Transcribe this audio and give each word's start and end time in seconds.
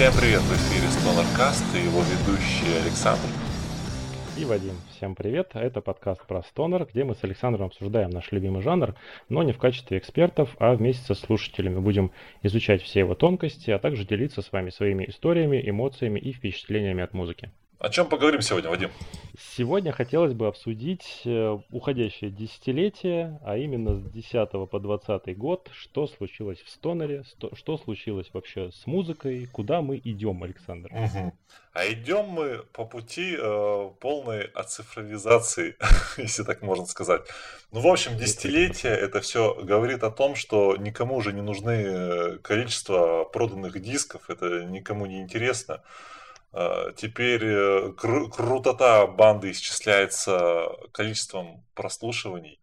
Всем 0.00 0.14
привет, 0.18 0.40
в 0.40 0.52
эфире 0.54 0.86
StonerCast 0.86 1.78
и 1.78 1.84
его 1.84 2.00
ведущий 2.00 2.74
Александр. 2.82 3.28
И 4.38 4.46
Вадим. 4.46 4.72
Всем 4.96 5.14
привет. 5.14 5.50
Это 5.52 5.82
подкаст 5.82 6.26
про 6.26 6.42
стонер, 6.42 6.88
где 6.90 7.04
мы 7.04 7.14
с 7.14 7.22
Александром 7.22 7.66
обсуждаем 7.66 8.08
наш 8.08 8.32
любимый 8.32 8.62
жанр, 8.62 8.94
но 9.28 9.42
не 9.42 9.52
в 9.52 9.58
качестве 9.58 9.98
экспертов, 9.98 10.56
а 10.58 10.72
вместе 10.72 11.04
со 11.04 11.12
слушателями 11.12 11.80
будем 11.80 12.12
изучать 12.42 12.80
все 12.80 13.00
его 13.00 13.14
тонкости, 13.14 13.70
а 13.72 13.78
также 13.78 14.06
делиться 14.06 14.40
с 14.40 14.50
вами 14.50 14.70
своими 14.70 15.04
историями, 15.04 15.60
эмоциями 15.62 16.18
и 16.18 16.32
впечатлениями 16.32 17.02
от 17.02 17.12
музыки. 17.12 17.50
О 17.80 17.88
чем 17.88 18.10
поговорим 18.10 18.42
сегодня, 18.42 18.68
Вадим? 18.68 18.90
Сегодня 19.56 19.90
хотелось 19.90 20.34
бы 20.34 20.48
обсудить 20.48 21.22
э, 21.24 21.58
уходящее 21.70 22.30
десятилетие, 22.30 23.40
а 23.42 23.56
именно 23.56 23.98
с 23.98 24.04
10 24.10 24.50
по 24.70 24.78
20 24.78 25.38
год, 25.38 25.70
что 25.72 26.06
случилось 26.06 26.60
в 26.60 26.68
Стонере, 26.68 27.24
что 27.54 27.78
случилось 27.78 28.28
вообще 28.34 28.70
с 28.70 28.86
музыкой, 28.86 29.46
куда 29.50 29.80
мы 29.80 29.96
идем, 29.96 30.42
Александр. 30.42 30.90
Угу. 30.92 31.32
А 31.72 31.86
идем 31.90 32.26
мы 32.26 32.64
по 32.74 32.84
пути 32.84 33.34
э, 33.40 33.90
полной 33.98 34.42
оцифровизации, 34.42 35.76
если 36.18 36.42
так 36.42 36.60
можно 36.60 36.84
сказать. 36.84 37.22
Ну, 37.72 37.80
в 37.80 37.86
общем, 37.86 38.18
десятилетие 38.18 38.92
это 38.92 39.22
все 39.22 39.54
говорит 39.54 40.04
о 40.04 40.10
том, 40.10 40.34
что 40.34 40.76
никому 40.76 41.14
уже 41.16 41.32
не 41.32 41.40
нужны 41.40 41.70
э, 41.70 42.38
количество 42.42 43.24
проданных 43.24 43.80
дисков, 43.80 44.28
это 44.28 44.64
никому 44.64 45.06
не 45.06 45.22
интересно. 45.22 45.82
А, 46.52 46.92
теперь 46.92 47.44
э, 47.44 47.92
кру- 47.96 48.28
крутота 48.28 49.06
банды 49.06 49.52
исчисляется 49.52 50.70
количеством 50.92 51.64
прослушиваний, 51.74 52.60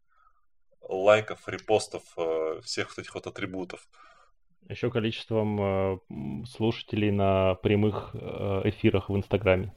лайков, 0.82 1.48
репостов, 1.48 2.04
э, 2.18 2.60
всех 2.64 2.90
вот 2.90 3.00
этих 3.00 3.16
вот 3.16 3.28
атрибутов. 3.28 3.88
Еще 4.68 4.92
количеством 4.92 5.62
э, 5.62 5.98
слушателей 6.52 7.12
на 7.12 7.56
прямых 7.56 8.14
эфирах 8.66 9.10
в 9.10 9.16
Инстаграме. 9.16 9.74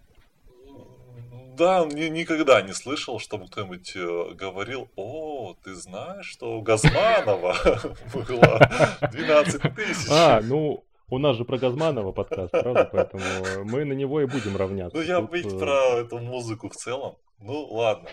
Да, 1.56 1.84
ни, 1.84 2.08
никогда 2.08 2.62
не 2.62 2.72
слышал, 2.72 3.20
чтобы 3.20 3.46
кто-нибудь 3.46 3.94
говорил, 4.34 4.88
о, 4.96 5.54
ты 5.62 5.74
знаешь, 5.74 6.26
что 6.26 6.56
у 6.58 6.62
Газманова 6.62 7.54
было 8.14 8.98
12 9.12 9.74
тысяч. 9.74 10.10
А, 10.10 10.40
ну, 10.42 10.84
у 11.10 11.18
нас 11.18 11.36
же 11.36 11.44
про 11.44 11.58
Газманова 11.58 12.12
подкаст, 12.12 12.52
правда? 12.52 12.88
Поэтому 12.90 13.64
мы 13.64 13.84
на 13.84 13.92
него 13.92 14.20
и 14.20 14.26
будем 14.26 14.56
равняться. 14.56 14.96
Ну, 14.96 15.02
я 15.02 15.20
Тут... 15.20 15.30
быть 15.30 15.46
э, 15.46 15.58
про 15.58 15.98
эту 15.98 16.18
музыку 16.18 16.68
в 16.68 16.74
целом. 16.74 17.16
Ну, 17.38 17.66
ладно. 17.66 18.08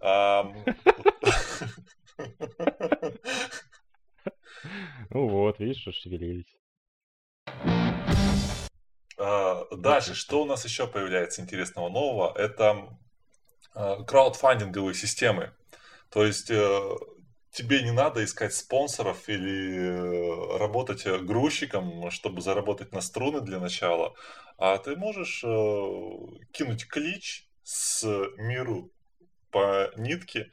Ну 5.10 5.28
вот, 5.28 5.58
видишь, 5.58 5.80
что 5.80 5.92
шевелились. 5.92 6.56
А, 9.16 9.64
дальше, 9.74 10.14
что 10.14 10.42
у 10.42 10.44
нас 10.44 10.64
еще 10.64 10.86
появляется 10.86 11.40
интересного 11.40 11.88
нового? 11.88 12.36
Это 12.36 12.88
а, 13.74 14.02
краудфандинговые 14.02 14.94
системы. 14.94 15.52
То 16.10 16.24
есть 16.24 16.50
э, 16.50 16.96
тебе 17.50 17.82
не 17.82 17.92
надо 17.92 18.24
искать 18.24 18.54
спонсоров 18.54 19.28
или 19.28 19.78
э, 19.78 20.58
работать 20.58 21.06
э, 21.06 21.18
грузчиком, 21.18 22.10
чтобы 22.10 22.40
заработать 22.40 22.92
на 22.92 23.00
струны 23.00 23.40
для 23.40 23.58
начала, 23.58 24.14
а 24.56 24.78
ты 24.78 24.96
можешь 24.96 25.42
э, 25.44 25.48
кинуть 26.52 26.86
клич 26.86 27.48
с 27.62 28.04
миру 28.36 28.90
по 29.50 29.90
нитке 29.96 30.50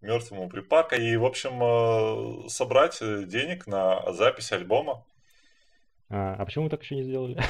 мертвому 0.00 0.48
припака 0.48 0.96
и, 0.96 1.16
в 1.16 1.24
общем, 1.24 2.48
собрать 2.48 2.98
денег 3.00 3.66
на 3.66 4.12
запись 4.12 4.52
альбома. 4.52 5.04
А, 6.08 6.34
а 6.34 6.44
почему 6.44 6.64
мы 6.64 6.70
так 6.70 6.82
еще 6.82 6.94
не 6.96 7.02
сделали? 7.02 7.40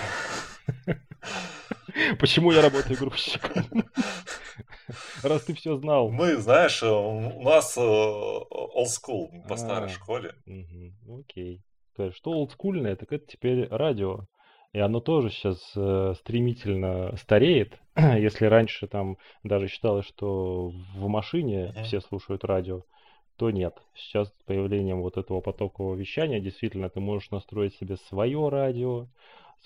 Почему 2.18 2.52
я 2.52 2.62
работаю 2.62 2.98
грузчиком? 2.98 3.84
Раз 5.22 5.44
ты 5.44 5.54
все 5.54 5.76
знал. 5.76 6.10
Мы, 6.10 6.36
знаешь, 6.36 6.82
э, 6.82 6.88
у 6.88 7.42
нас 7.42 7.76
э, 7.76 7.80
old 7.80 8.86
school 8.86 9.46
по 9.48 9.56
старой 9.56 9.88
а, 9.88 9.92
школе. 9.92 10.34
Окей. 11.08 11.62
Что 12.12 12.32
олдскульное, 12.32 12.96
так 12.96 13.12
это 13.12 13.26
теперь 13.26 13.68
радио. 13.68 14.26
И 14.72 14.78
оно 14.78 15.00
тоже 15.00 15.30
сейчас 15.30 15.72
э, 15.74 16.14
стремительно 16.18 17.16
стареет. 17.16 17.78
Если 17.96 18.44
раньше 18.44 18.86
там 18.86 19.16
даже 19.42 19.68
считалось, 19.68 20.06
что 20.06 20.68
в 20.94 21.08
машине 21.08 21.74
все 21.84 22.00
слушают 22.00 22.44
радио, 22.44 22.82
то 23.36 23.50
нет. 23.50 23.74
Сейчас 23.94 24.28
с 24.28 24.42
появлением 24.44 25.00
вот 25.00 25.16
этого 25.16 25.40
потокового 25.40 25.94
вещания 25.94 26.40
действительно 26.40 26.90
ты 26.90 27.00
можешь 27.00 27.30
настроить 27.30 27.74
себе 27.74 27.96
свое 27.96 28.48
радио. 28.48 29.06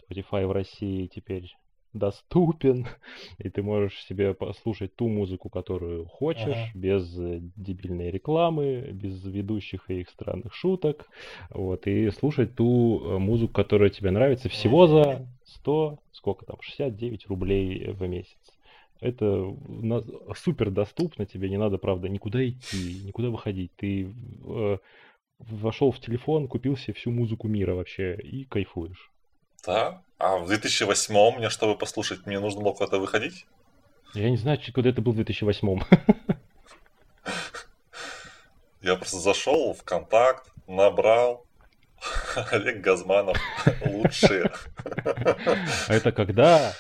Spotify 0.00 0.46
в 0.46 0.52
России 0.52 1.08
теперь 1.08 1.52
доступен, 1.92 2.86
и 3.38 3.48
ты 3.48 3.62
можешь 3.62 4.04
себе 4.04 4.34
послушать 4.34 4.94
ту 4.96 5.08
музыку, 5.08 5.48
которую 5.48 6.06
хочешь, 6.06 6.44
ага. 6.46 6.70
без 6.74 7.18
э, 7.18 7.40
дебильной 7.56 8.10
рекламы, 8.10 8.90
без 8.92 9.24
ведущих 9.24 9.90
и 9.90 10.00
их 10.00 10.10
странных 10.10 10.54
шуток, 10.54 11.08
вот, 11.50 11.86
и 11.86 12.10
слушать 12.10 12.54
ту 12.54 13.00
э, 13.02 13.18
музыку, 13.18 13.52
которая 13.52 13.90
тебе 13.90 14.10
нравится, 14.10 14.48
всего 14.48 14.86
за 14.86 15.26
100, 15.44 15.98
сколько 16.12 16.44
там, 16.46 16.56
69 16.60 17.26
рублей 17.28 17.90
в 17.92 18.06
месяц. 18.06 18.38
Это 19.00 19.56
супер 20.36 20.70
доступно, 20.70 21.24
тебе 21.24 21.48
не 21.48 21.56
надо, 21.56 21.78
правда, 21.78 22.08
никуда 22.08 22.46
идти, 22.46 23.02
никуда 23.04 23.30
выходить. 23.30 23.72
Ты 23.76 24.12
э, 24.44 24.78
вошел 25.38 25.90
в 25.90 26.00
телефон, 26.00 26.48
купил 26.48 26.76
себе 26.76 26.94
всю 26.94 27.10
музыку 27.10 27.48
мира 27.48 27.74
вообще 27.74 28.14
и 28.16 28.44
кайфуешь. 28.44 29.10
Да? 29.66 30.02
А 30.18 30.38
в 30.38 30.46
2008 30.48 31.36
мне, 31.36 31.50
чтобы 31.50 31.76
послушать, 31.76 32.26
мне 32.26 32.40
нужно 32.40 32.62
было 32.62 32.72
куда-то 32.72 32.98
выходить? 32.98 33.46
Я 34.14 34.30
не 34.30 34.36
знаю, 34.36 34.58
куда 34.74 34.90
это 34.90 35.00
был 35.00 35.12
в 35.12 35.16
2008. 35.16 35.80
Я 38.82 38.96
просто 38.96 39.18
зашел 39.18 39.74
в 39.74 39.82
контакт, 39.84 40.50
набрал 40.66 41.46
Олег 42.50 42.80
Газманов 42.80 43.36
лучшие. 43.86 44.50
А 45.88 45.94
это 45.94 46.12
когда 46.12 46.72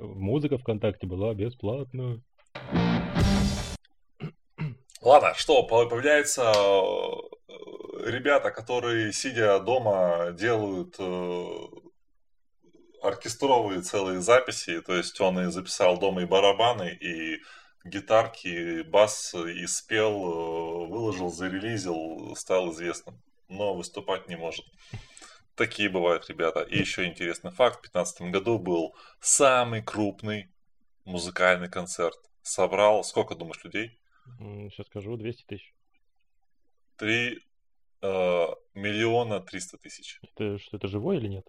музыка 0.00 0.58
ВКонтакте 0.58 1.06
была 1.06 1.34
бесплатна. 1.34 2.20
Ладно, 5.00 5.34
что, 5.36 5.62
появляются 5.62 6.52
э, 6.52 7.52
ребята, 8.10 8.50
которые, 8.50 9.12
сидя 9.12 9.60
дома, 9.60 10.32
делают 10.32 10.96
э, 10.98 11.50
оркестровые 13.06 13.82
целые 13.82 14.20
записи, 14.20 14.80
то 14.80 14.94
есть 14.94 15.20
он 15.20 15.38
и 15.40 15.50
записал 15.50 15.98
дома 15.98 16.22
и 16.22 16.26
барабаны, 16.26 16.90
и 16.90 17.40
гитарки, 17.84 18.48
и 18.48 18.82
бас, 18.82 19.34
и 19.34 19.66
спел, 19.66 20.12
э, 20.12 20.86
выложил, 20.88 21.30
зарелизил, 21.30 22.34
стал 22.36 22.72
известным, 22.72 23.22
но 23.48 23.74
выступать 23.74 24.28
не 24.28 24.36
может. 24.36 24.64
Такие 25.54 25.88
бывают 25.88 26.28
ребята. 26.28 26.60
И 26.62 26.78
еще 26.78 27.06
интересный 27.06 27.50
факт, 27.50 27.78
в 27.78 27.92
2015 27.92 28.30
году 28.30 28.58
был 28.58 28.94
самый 29.20 29.82
крупный 29.82 30.50
музыкальный 31.04 31.70
концерт. 31.70 32.18
Собрал, 32.42 33.04
сколько 33.04 33.34
думаешь, 33.34 33.64
людей? 33.64 33.98
Сейчас 34.38 34.86
скажу, 34.86 35.16
200 35.16 35.44
тысяч. 35.44 35.74
3 36.96 37.38
э, 38.02 38.46
миллиона 38.74 39.40
300 39.40 39.78
тысяч. 39.78 40.20
Это, 40.22 40.58
что 40.58 40.76
это 40.76 40.88
живой 40.88 41.16
или 41.16 41.28
нет? 41.28 41.46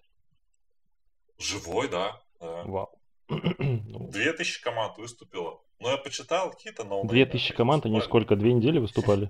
Живой, 1.38 1.90
да. 1.90 2.22
да. 2.40 2.64
Вау. 2.66 2.90
Ну. 3.30 4.10
Две 4.10 4.34
тысячи 4.34 4.62
команд 4.62 4.98
выступило. 4.98 5.60
Но 5.80 5.92
я 5.92 5.98
почитал 5.98 6.52
какие-то 6.52 6.84
новые. 6.84 7.10
Две 7.10 7.26
тысячи 7.26 7.54
команд, 7.54 7.86
они 7.86 8.02
сколько, 8.02 8.36
две 8.36 8.54
недели 8.54 8.80
выступали? 8.80 9.30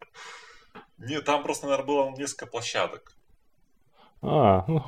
Нет, 0.98 1.24
там 1.24 1.42
просто, 1.42 1.66
наверное, 1.66 1.86
было 1.86 2.10
несколько 2.16 2.46
площадок. 2.46 3.16
А, 4.20 4.64
ну, 4.68 4.84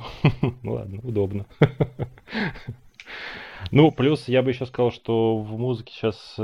ладно, 0.63 1.01
удобно. 1.03 1.45
Ну, 3.71 3.91
плюс 3.91 4.27
я 4.27 4.43
бы 4.43 4.51
еще 4.51 4.67
сказал, 4.67 4.91
что 4.91 5.37
в 5.37 5.57
музыке 5.57 5.91
сейчас 5.91 6.35
э, 6.37 6.43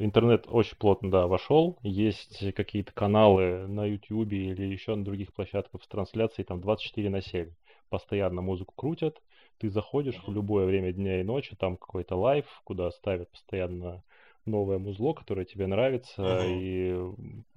интернет 0.00 0.46
очень 0.48 0.76
плотно, 0.76 1.10
да, 1.12 1.26
вошел. 1.28 1.78
Есть 1.82 2.54
какие-то 2.54 2.92
каналы 2.92 3.68
на 3.68 3.86
YouTube 3.86 4.32
или 4.32 4.64
еще 4.64 4.96
на 4.96 5.04
других 5.04 5.32
площадках 5.32 5.82
с 5.82 5.86
трансляцией 5.86 6.44
там 6.44 6.60
24 6.60 7.08
на 7.08 7.22
7 7.22 7.50
постоянно 7.92 8.40
музыку 8.40 8.72
крутят, 8.74 9.22
ты 9.58 9.68
заходишь 9.68 10.20
в 10.26 10.32
любое 10.32 10.64
время 10.64 10.92
дня 10.92 11.20
и 11.20 11.22
ночи, 11.22 11.54
там 11.54 11.76
какой-то 11.76 12.16
live, 12.16 12.46
куда 12.64 12.90
ставят 12.90 13.30
постоянно 13.30 14.02
новое 14.46 14.78
музло, 14.78 15.12
которое 15.12 15.44
тебе 15.44 15.66
нравится, 15.66 16.22
угу. 16.22 16.44
и 16.46 16.96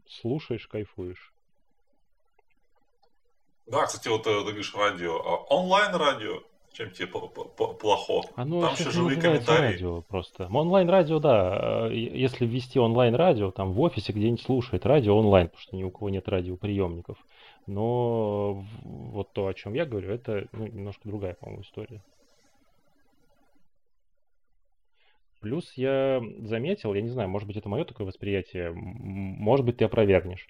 слушаешь, 0.08 0.68
кайфуешь. 0.68 1.34
Да, 3.66 3.86
кстати, 3.86 4.10
вот 4.10 4.28
э, 4.28 4.40
ты 4.40 4.44
говоришь 4.44 4.76
радио. 4.76 5.16
А 5.16 5.38
онлайн-радио 5.56 6.44
Чем 6.76 6.92
тебе 6.92 7.08
плохо? 7.08 8.28
Оно 8.36 8.60
там 8.60 8.74
еще 8.74 8.92
живые 8.92 9.18
комментарии. 9.18 9.72
радио 9.72 10.02
просто. 10.02 10.50
Онлайн-радио, 10.52 11.20
да. 11.20 11.88
Э, 11.88 11.96
если 11.96 12.46
ввести 12.46 12.80
онлайн-радио, 12.80 13.52
там 13.52 13.72
в 13.72 13.80
офисе 13.80 14.12
где-нибудь 14.12 14.42
слушает 14.42 14.86
радио 14.86 15.18
онлайн, 15.18 15.48
потому 15.48 15.62
что 15.62 15.76
ни 15.78 15.84
у 15.84 15.90
кого 15.90 16.10
нет 16.10 16.28
радиоприемников. 16.28 17.18
Но 17.66 18.66
вот 18.84 19.32
то, 19.32 19.48
о 19.48 19.54
чем 19.54 19.74
я 19.74 19.86
говорю, 19.86 20.12
это 20.12 20.48
ну, 20.52 20.68
немножко 20.68 21.08
другая, 21.08 21.36
по-моему, 21.36 21.62
история. 21.62 22.04
Плюс 25.40 25.72
я 25.78 26.22
заметил, 26.40 26.94
я 26.94 27.02
не 27.02 27.10
знаю, 27.10 27.30
может 27.30 27.48
быть, 27.48 27.56
это 27.56 27.70
мое 27.70 27.86
такое 27.86 28.06
восприятие, 28.06 28.74
может 28.74 29.66
быть, 29.66 29.78
ты 29.78 29.86
опровергнешь. 29.86 30.46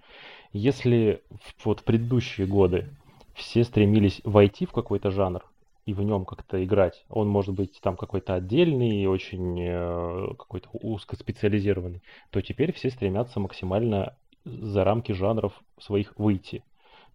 Если 0.54 1.21
вот 1.63 1.81
в 1.81 1.83
предыдущие 1.83 2.48
годы 2.48 2.89
все 3.36 3.63
стремились 3.63 4.21
войти 4.24 4.66
в 4.66 4.71
какой-то 4.71 5.12
жанр 5.12 5.45
и 5.85 5.93
в 5.93 6.01
нем 6.01 6.25
как-то 6.25 6.63
играть, 6.63 7.05
он 7.09 7.27
может 7.27 7.53
быть 7.53 7.79
там 7.81 7.95
какой-то 7.95 8.33
отдельный, 8.33 9.05
очень 9.05 9.59
э, 9.59 10.27
какой-то 10.37 10.69
узкоспециализированный, 10.73 12.01
то 12.31 12.41
теперь 12.41 12.73
все 12.73 12.89
стремятся 12.89 13.39
максимально 13.39 14.15
за 14.45 14.83
рамки 14.83 15.11
жанров 15.11 15.53
своих 15.79 16.17
выйти 16.17 16.63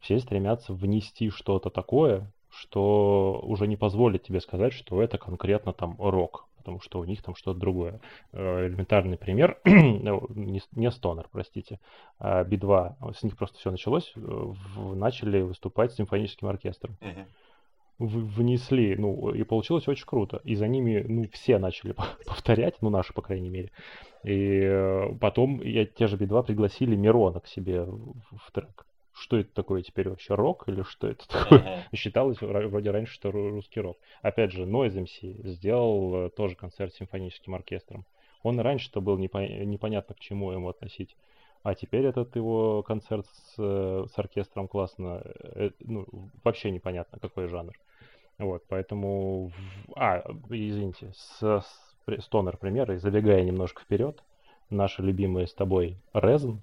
все 0.01 0.19
стремятся 0.19 0.73
внести 0.73 1.31
что-то 1.31 1.71
такое, 1.71 2.33
что 2.51 3.41
уже 3.43 3.67
не 3.67 3.77
позволит 3.77 4.25
тебе 4.25 4.41
сказать, 4.41 4.73
что 4.73 5.01
это 5.03 5.19
конкретно 5.19 5.73
там 5.73 5.97
рок, 5.99 6.49
потому 6.57 6.81
что 6.81 6.99
у 6.99 7.05
них 7.05 7.23
там 7.23 7.35
что-то 7.35 7.61
другое. 7.61 8.01
Э, 8.33 8.67
элементарный 8.67 9.19
пример, 9.19 9.59
не 9.65 10.91
стонер, 10.91 11.29
простите, 11.31 11.79
а 12.19 12.43
Би-2, 12.43 13.15
с 13.15 13.23
них 13.23 13.37
просто 13.37 13.59
все 13.59 13.71
началось, 13.71 14.13
э, 14.17 14.53
начали 14.95 15.43
выступать 15.43 15.93
с 15.93 15.97
симфоническим 15.97 16.49
оркестром. 16.49 16.97
Внесли, 18.01 18.97
ну, 18.97 19.31
и 19.31 19.43
получилось 19.45 19.87
очень 19.87 20.07
круто. 20.07 20.41
И 20.45 20.55
за 20.55 20.67
ними, 20.67 21.05
ну, 21.07 21.27
все 21.33 21.59
начали 21.59 21.95
повторять, 22.27 22.77
ну, 22.81 22.91
наши, 22.91 23.13
по 23.13 23.23
крайней 23.23 23.51
мере. 23.51 23.71
И 24.25 24.61
э, 24.63 25.15
потом 25.21 25.63
я, 25.63 25.87
те 25.87 26.07
же 26.07 26.17
Би-2 26.17 26.45
пригласили 26.45 26.97
Мирона 26.97 27.41
к 27.41 27.47
себе 27.47 27.85
в 27.85 28.53
трек 28.53 28.87
что 29.13 29.37
это 29.37 29.53
такое 29.53 29.83
теперь 29.83 30.09
вообще, 30.09 30.35
рок 30.35 30.69
или 30.69 30.83
что 30.83 31.09
это 31.09 31.29
такое? 31.29 31.85
Считалось 31.95 32.41
вроде 32.41 32.91
раньше, 32.91 33.13
что 33.13 33.31
русский 33.31 33.81
рок. 33.81 33.99
Опять 34.23 34.53
же, 34.53 34.65
Noise 34.65 35.05
MC 35.05 35.47
сделал 35.47 36.27
э, 36.27 36.31
тоже 36.31 36.57
концерт 36.57 36.95
с 36.95 36.97
симфоническим 36.97 37.55
оркестром. 37.55 38.07
Он 38.43 38.59
раньше-то 38.59 39.01
был 39.01 39.19
непо- 39.19 39.65
непонятно 39.65 40.15
к 40.15 40.21
чему 40.21 40.53
ему 40.53 40.69
относить. 40.69 41.17
А 41.63 41.75
теперь 41.75 42.07
этот 42.07 42.37
его 42.37 42.83
концерт 42.83 43.27
с, 43.27 43.55
э, 43.59 44.07
с 44.11 44.19
оркестром 44.19 44.67
классно, 44.67 45.23
э, 45.25 45.71
ну, 45.81 46.07
вообще 46.43 46.71
непонятно, 46.71 47.19
какой 47.19 47.49
жанр. 47.49 47.79
Вот, 48.39 48.65
поэтому... 48.69 49.53
А, 49.95 50.23
извините, 50.49 51.13
с, 51.15 51.41
с 51.43 51.91
Стонер 52.21 52.57
примеры, 52.57 52.99
забегая 52.99 53.43
немножко 53.43 53.83
вперед, 53.83 54.23
наши 54.71 55.03
любимые 55.03 55.47
с 55.47 55.55
тобой 55.55 55.99
Резн, 56.15 56.53
uh-huh. 56.53 56.61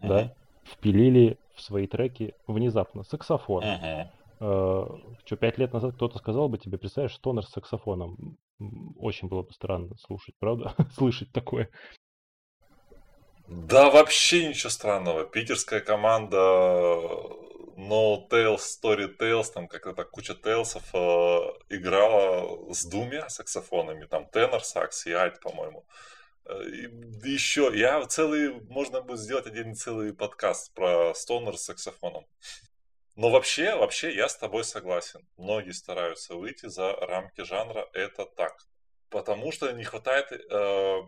да, 0.00 0.34
впилили 0.64 1.38
в 1.54 1.60
свои 1.60 1.86
треки 1.86 2.34
внезапно 2.46 3.02
саксофон. 3.04 3.64
Uh-huh. 3.64 4.08
Uh, 4.40 5.16
что, 5.24 5.36
пять 5.36 5.58
лет 5.58 5.72
назад 5.72 5.96
кто-то 5.96 6.18
сказал 6.18 6.48
бы 6.48 6.58
тебе, 6.58 6.78
представляешь, 6.78 7.16
стонер 7.16 7.44
с 7.44 7.50
саксофоном. 7.50 8.38
Очень 8.96 9.28
было 9.28 9.42
бы 9.42 9.52
странно 9.52 9.96
слушать, 9.98 10.34
правда? 10.38 10.74
Слышать 10.92 11.32
такое. 11.32 11.68
Да, 13.48 13.88
вообще 13.88 14.48
ничего 14.48 14.68
странного. 14.68 15.24
Питерская 15.24 15.80
команда 15.80 16.36
No 17.78 18.28
Tales, 18.28 18.58
Story 18.58 19.16
Tales, 19.16 19.50
там 19.54 19.68
как-то 19.68 20.04
куча 20.04 20.34
тейлсов 20.34 20.82
э, 20.92 20.98
играла 21.70 22.70
с 22.74 22.84
двумя 22.84 23.30
саксофонами, 23.30 24.04
там 24.04 24.28
тенор 24.28 24.62
сакс 24.62 25.06
и 25.06 25.12
альт, 25.12 25.40
по-моему. 25.40 25.86
Э, 26.44 26.60
еще, 27.24 27.72
я 27.74 28.04
целый, 28.04 28.60
можно 28.68 29.00
будет 29.00 29.20
сделать 29.20 29.46
один 29.46 29.74
целый 29.74 30.12
подкаст 30.12 30.74
про 30.74 31.14
стонер 31.14 31.56
с 31.56 31.64
саксофоном. 31.64 32.26
Но 33.16 33.30
вообще, 33.30 33.74
вообще 33.76 34.14
я 34.14 34.28
с 34.28 34.36
тобой 34.36 34.62
согласен. 34.62 35.26
Многие 35.38 35.72
стараются 35.72 36.34
выйти 36.34 36.66
за 36.66 36.92
рамки 36.92 37.44
жанра, 37.44 37.88
это 37.94 38.26
так. 38.26 38.58
Потому 39.08 39.52
что 39.52 39.72
не 39.72 39.84
хватает, 39.84 40.32
э, 40.32 40.98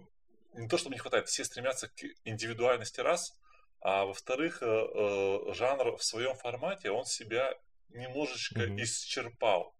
не 0.54 0.68
то 0.68 0.78
чтобы 0.78 0.94
не 0.94 0.98
хватает, 0.98 1.28
все 1.28 1.44
стремятся 1.44 1.88
к 1.88 1.92
индивидуальности 2.24 3.00
раз, 3.00 3.36
а 3.80 4.04
во-вторых, 4.04 4.62
э, 4.62 4.66
э, 4.66 5.52
жанр 5.54 5.96
в 5.96 6.04
своем 6.04 6.34
формате, 6.34 6.90
он 6.90 7.04
себя 7.04 7.54
немножечко 7.88 8.60
mm-hmm. 8.60 8.82
исчерпал. 8.82 9.74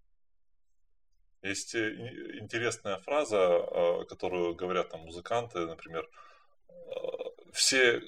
Есть 1.43 1.75
э, 1.75 2.38
интересная 2.40 2.99
фраза, 2.99 4.05
которую 4.08 4.55
говорят 4.55 4.90
там 4.90 5.00
музыканты, 5.02 5.67
например, 5.67 6.08
все 7.52 8.02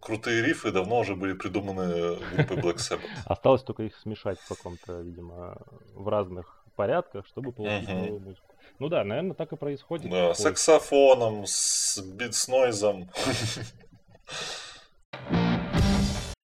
крутые 0.00 0.42
рифы 0.42 0.70
давно 0.70 1.00
уже 1.00 1.16
были 1.16 1.32
придуманы 1.32 2.16
группой 2.36 2.58
Black 2.58 2.76
Sabbath. 2.76 3.08
Осталось 3.24 3.62
только 3.62 3.82
их 3.84 3.96
смешать 3.96 4.38
в 4.38 4.48
каком-то, 4.48 5.00
видимо, 5.00 5.56
в 5.94 6.08
разных 6.08 6.64
порядках, 6.76 7.26
чтобы 7.26 7.52
получить 7.52 7.88
новую 7.88 8.20
музыку. 8.20 8.53
Ну 8.78 8.88
да, 8.88 9.04
наверное, 9.04 9.34
так 9.34 9.52
и 9.52 9.56
происходит. 9.56 10.10
Да, 10.10 10.34
с 10.34 10.38
саксофоном, 10.38 11.46
с 11.46 11.98
битснойзом. 11.98 13.10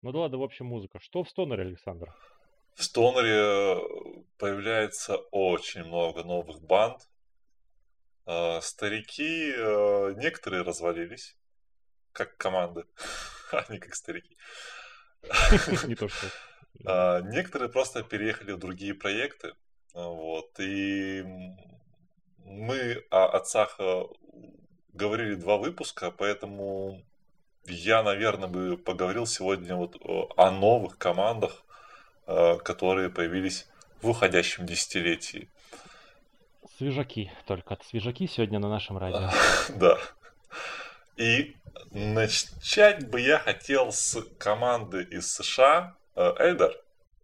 Ну 0.04 0.12
да 0.12 0.20
ладно, 0.20 0.38
в 0.38 0.44
общем, 0.44 0.68
музыка. 0.68 1.00
Что 1.00 1.24
в 1.24 1.30
стоноре, 1.30 1.64
Александр? 1.64 2.14
В 2.76 2.84
Стонере 2.84 3.82
появляется 4.38 5.18
очень 5.32 5.84
много 5.84 6.24
новых 6.24 6.62
банд. 6.62 7.08
А, 8.26 8.62
старики, 8.62 9.52
э, 9.56 10.14
некоторые 10.18 10.62
развалились, 10.62 11.36
как 12.14 12.38
команды, 12.38 12.86
а 13.52 13.66
не 13.70 13.80
как 13.80 13.96
старики. 13.96 14.38
Не 15.88 15.96
то 15.96 16.08
что. 16.08 16.28
Некоторые 17.26 17.70
просто 17.70 18.02
переехали 18.02 18.54
в 18.54 18.58
другие 18.58 18.96
проекты. 18.96 19.54
Вот. 19.94 20.60
И 20.60 21.24
мы 22.46 23.04
о 23.10 23.26
отцах 23.26 23.76
э, 23.80 24.04
говорили 24.94 25.36
два 25.36 25.58
выпуска, 25.58 26.12
поэтому 26.12 27.02
я, 27.66 28.04
наверное, 28.04 28.48
бы 28.48 28.78
поговорил 28.78 29.26
сегодня 29.26 29.76
вот 29.76 29.98
о 30.02 30.52
новых 30.52 30.98
командах, 30.98 31.64
Э, 32.28 32.58
которые 32.64 33.10
появились 33.10 33.68
в 34.02 34.10
уходящем 34.10 34.66
десятилетии. 34.66 35.50
Свежаки, 36.78 37.32
только 37.46 37.78
свежаки 37.84 38.28
сегодня 38.28 38.60
на 38.60 38.70
нашем 38.70 38.98
радио. 38.98 39.30
Да. 39.76 39.98
И 41.18 41.56
начать 41.92 43.10
бы 43.10 43.20
я 43.20 43.38
хотел 43.38 43.92
с 43.92 44.22
команды 44.38 45.04
из 45.04 45.34
США 45.34 45.96
Эльдер. 46.16 46.80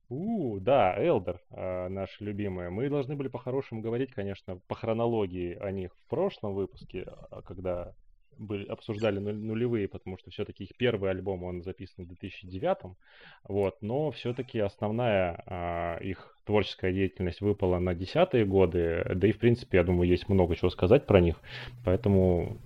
У, 0.09 0.59
да, 0.59 0.95
Элдер, 0.97 1.41
э, 1.51 1.89
наши 1.89 2.23
любимые. 2.23 2.69
Мы 2.69 2.89
должны 2.89 3.15
были 3.15 3.27
по-хорошему 3.27 3.81
говорить, 3.81 4.13
конечно, 4.13 4.59
по 4.67 4.75
хронологии 4.75 5.55
о 5.55 5.71
них 5.71 5.91
в 5.93 6.09
прошлом 6.09 6.53
выпуске, 6.53 7.05
а, 7.29 7.41
когда 7.41 7.93
были, 8.37 8.65
обсуждали 8.67 9.19
нулевые, 9.19 9.89
потому 9.89 10.17
что 10.17 10.31
все-таки 10.31 10.63
их 10.63 10.77
первый 10.77 11.11
альбом, 11.11 11.43
он 11.43 11.61
записан 11.61 12.05
в 12.05 12.07
2009, 12.07 12.95
вот, 13.43 13.81
но 13.81 14.11
все-таки 14.11 14.59
основная 14.59 15.43
а, 15.45 15.97
их 15.97 16.37
творческая 16.45 16.93
деятельность 16.93 17.41
выпала 17.41 17.79
на 17.79 17.93
десятые 17.93 18.45
годы, 18.45 19.03
да 19.13 19.27
и, 19.27 19.33
в 19.33 19.39
принципе, 19.39 19.79
я 19.79 19.83
думаю, 19.83 20.07
есть 20.07 20.29
много 20.29 20.55
чего 20.55 20.69
сказать 20.69 21.05
про 21.05 21.19
них, 21.19 21.35
поэтому 21.83 22.57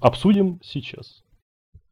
обсудим 0.00 0.60
сейчас. 0.62 1.22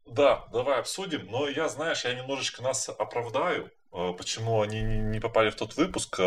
Да, 0.05 0.45
давай 0.51 0.79
обсудим, 0.79 1.27
но 1.31 1.47
я, 1.47 1.69
знаешь, 1.69 2.03
я 2.03 2.13
немножечко 2.13 2.61
нас 2.61 2.89
оправдаю, 2.89 3.71
почему 3.93 4.61
они 4.61 4.81
не 4.81 5.19
попали 5.19 5.51
в 5.51 5.55
тот 5.55 5.77
выпуск, 5.77 6.19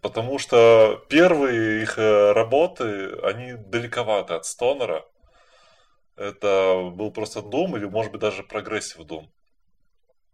потому 0.00 0.38
что 0.38 1.04
первые 1.10 1.82
их 1.82 1.98
э, 1.98 2.32
работы, 2.32 3.12
они 3.22 3.52
далековаты 3.52 4.32
от 4.34 4.46
Стонера, 4.46 5.04
это 6.16 6.90
был 6.94 7.10
просто 7.12 7.40
Doom 7.40 7.76
или, 7.76 7.84
может 7.84 8.12
быть, 8.12 8.22
даже 8.22 8.42
progressive 8.42 9.00
doom. 9.00 9.28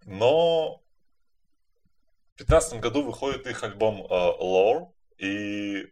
Но 0.05 0.81
в 2.35 2.39
2015 2.39 2.81
году 2.81 3.03
выходит 3.03 3.47
их 3.49 3.65
альбом 3.65 4.03
э, 4.03 4.39
Lore, 4.39 4.89
и 5.19 5.89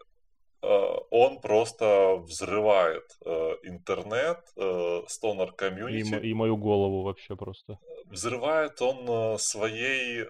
он 1.11 1.41
просто 1.41 2.19
взрывает 2.19 3.03
интернет, 3.65 4.39
stoner 5.09 5.51
community. 5.53 6.15
И, 6.25 6.31
и 6.31 6.35
мою 6.35 6.57
голову 6.57 7.03
вообще 7.03 7.35
просто. 7.35 7.81
Взрывает 8.05 8.81
он 8.81 9.41
своей 9.41 10.29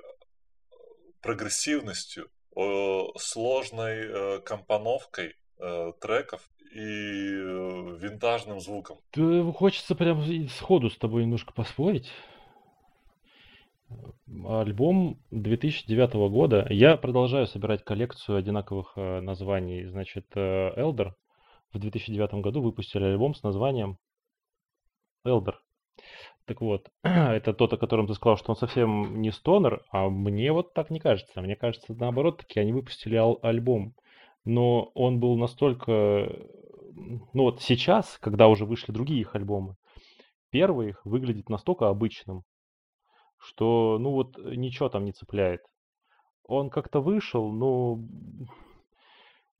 прогрессивностью, 1.23 2.31
э, 2.57 3.09
сложной 3.19 4.09
э, 4.09 4.41
компоновкой 4.41 5.37
э, 5.59 5.93
треков 6.01 6.49
и 6.73 6.79
э, 6.79 7.97
винтажным 7.99 8.61
звуком. 8.61 8.99
Хочется 9.55 9.95
прям 9.95 10.49
сходу 10.49 10.91
с 10.91 10.97
тобой 10.97 11.23
немножко 11.25 11.53
поспорить. 11.53 12.11
Альбом 14.47 15.21
2009 15.31 16.15
года. 16.31 16.67
Я 16.71 16.97
продолжаю 16.97 17.47
собирать 17.47 17.85
коллекцию 17.85 18.39
одинаковых 18.39 18.93
э, 18.97 19.21
названий. 19.21 19.85
Значит, 19.85 20.27
э, 20.35 20.73
Elder 20.81 21.13
в 21.73 21.79
2009 21.79 22.35
году 22.43 22.63
выпустили 22.63 23.05
альбом 23.05 23.35
с 23.35 23.43
названием 23.43 23.99
Elder. 25.27 25.57
Так 26.47 26.61
вот, 26.61 26.91
это 27.03 27.53
тот, 27.55 27.73
о 27.73 27.77
котором 27.77 28.07
ты 28.07 28.15
сказал, 28.15 28.37
что 28.37 28.53
он 28.53 28.57
совсем 28.57 29.21
не 29.21 29.31
стонер, 29.31 29.85
а 29.91 30.09
мне 30.09 30.53
вот 30.53 30.75
так 30.75 30.91
не 30.91 31.01
кажется. 31.01 31.41
Мне 31.41 31.57
кажется, 31.57 31.95
наоборот, 31.95 32.39
таки 32.39 32.61
они 32.61 32.73
выпустили 32.73 33.17
ал- 33.17 33.39
альбом, 33.43 33.95
но 34.45 34.91
он 34.95 35.21
был 35.21 35.37
настолько... 35.37 36.29
Ну 37.33 37.43
вот 37.45 37.63
сейчас, 37.63 38.19
когда 38.21 38.49
уже 38.49 38.67
вышли 38.67 38.93
другие 38.93 39.21
их 39.21 39.35
альбомы, 39.35 39.77
первый 40.51 40.91
их 40.91 41.05
выглядит 41.07 41.49
настолько 41.49 41.89
обычным, 41.89 42.43
что, 43.39 43.99
ну 43.99 44.11
вот, 44.11 44.37
ничего 44.39 44.89
там 44.89 45.05
не 45.05 45.13
цепляет. 45.13 45.63
Он 46.45 46.71
как-то 46.71 47.01
вышел, 47.01 47.51
но 47.51 47.99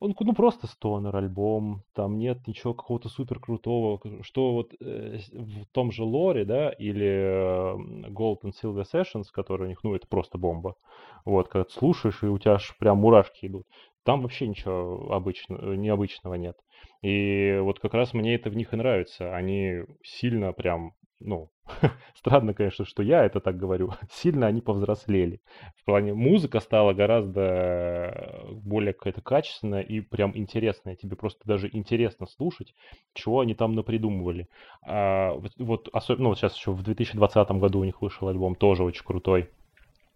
он, 0.03 0.13
ну, 0.19 0.33
просто 0.33 0.67
стонер 0.67 1.15
альбом, 1.15 1.83
там 1.93 2.17
нет 2.17 2.45
ничего 2.45 2.73
какого-то 2.73 3.07
супер 3.07 3.39
крутого, 3.39 4.01
что 4.21 4.51
вот 4.51 4.73
э, 4.81 5.19
в 5.31 5.65
том 5.71 5.93
же 5.93 6.03
Лоре, 6.03 6.43
да, 6.43 6.71
или 6.71 7.07
э, 7.07 8.09
Gold 8.09 8.41
and 8.43 8.51
Silver 8.61 8.83
Sessions, 8.83 9.25
которые 9.31 9.67
у 9.67 9.69
них, 9.69 9.83
ну, 9.83 9.95
это 9.95 10.05
просто 10.07 10.37
бомба. 10.37 10.75
Вот, 11.23 11.47
когда 11.47 11.63
ты 11.63 11.71
слушаешь, 11.71 12.21
и 12.21 12.25
у 12.25 12.37
тебя 12.37 12.55
аж 12.55 12.75
прям 12.77 12.97
мурашки 12.97 13.45
идут. 13.45 13.65
Там 14.03 14.23
вообще 14.23 14.45
ничего 14.45 15.13
обычного, 15.13 15.73
необычного 15.73 16.33
нет. 16.33 16.57
И 17.01 17.57
вот 17.61 17.79
как 17.79 17.93
раз 17.93 18.13
мне 18.13 18.35
это 18.35 18.49
в 18.49 18.57
них 18.57 18.73
и 18.73 18.75
нравится. 18.75 19.33
Они 19.33 19.83
сильно 20.03 20.51
прям 20.51 20.91
ну, 21.23 21.49
странно, 22.13 22.53
конечно, 22.53 22.85
что 22.85 23.03
я 23.03 23.25
это 23.25 23.39
так 23.39 23.57
говорю, 23.57 23.91
сильно 24.11 24.47
они 24.47 24.61
повзрослели. 24.61 25.41
В 25.75 25.85
плане 25.85 26.13
музыка 26.13 26.59
стала 26.59 26.93
гораздо 26.93 28.45
более 28.51 28.93
какая-то 28.93 29.21
качественная 29.21 29.81
и 29.81 29.99
прям 29.99 30.37
интересная. 30.37 30.95
Тебе 30.95 31.15
просто 31.15 31.41
даже 31.45 31.69
интересно 31.71 32.25
слушать, 32.27 32.73
чего 33.13 33.41
они 33.41 33.55
там 33.55 33.73
напридумывали. 33.73 34.47
А, 34.81 35.33
вот, 35.57 35.89
особенно, 35.91 36.23
ну, 36.23 36.29
вот 36.29 36.37
сейчас 36.37 36.55
еще 36.55 36.71
в 36.71 36.83
2020 36.83 37.51
году 37.51 37.79
у 37.79 37.83
них 37.83 38.01
вышел 38.01 38.27
альбом, 38.27 38.55
тоже 38.55 38.83
очень 38.83 39.03
крутой, 39.03 39.49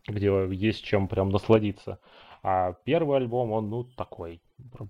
где 0.08 0.32
есть 0.52 0.84
чем 0.84 1.08
прям 1.08 1.30
насладиться. 1.30 2.00
А 2.44 2.74
первый 2.86 3.18
альбом, 3.18 3.52
он, 3.52 3.70
ну, 3.70 3.84
такой, 3.84 4.42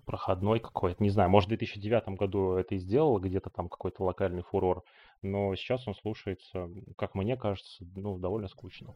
проходной 0.06 0.60
какой-то. 0.60 1.02
Не 1.02 1.10
знаю, 1.10 1.30
может, 1.30 1.48
в 1.48 1.50
2009 1.50 2.10
году 2.10 2.54
это 2.54 2.76
и 2.76 2.78
сделал, 2.78 3.20
где-то 3.20 3.50
там 3.50 3.70
какой-то 3.70 4.04
локальный 4.04 4.44
фурор 4.44 4.84
но 5.22 5.56
сейчас 5.56 5.88
он 5.88 5.96
слушается, 5.96 6.70
как 6.98 7.16
мне 7.16 7.38
кажется, 7.38 7.84
ну, 7.96 8.18
довольно 8.18 8.48
скучно. 8.48 8.94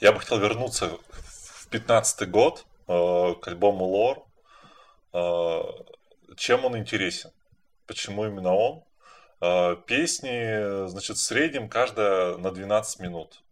Я 0.00 0.12
бы 0.12 0.20
хотел 0.20 0.38
вернуться 0.38 0.98
в 1.10 1.68
пятнадцатый 1.68 2.26
год 2.26 2.64
э, 2.88 3.34
к 3.40 3.48
альбому 3.48 3.84
Лор. 3.84 4.24
Э, 5.12 5.62
чем 6.36 6.64
он 6.64 6.78
интересен? 6.78 7.30
Почему 7.86 8.24
именно 8.24 8.54
он? 8.54 8.82
Э, 9.42 9.76
песни, 9.86 10.86
значит, 10.88 11.16
в 11.16 11.22
среднем 11.22 11.68
каждая 11.68 12.38
на 12.38 12.50
12 12.50 13.00
минут. 13.00 13.42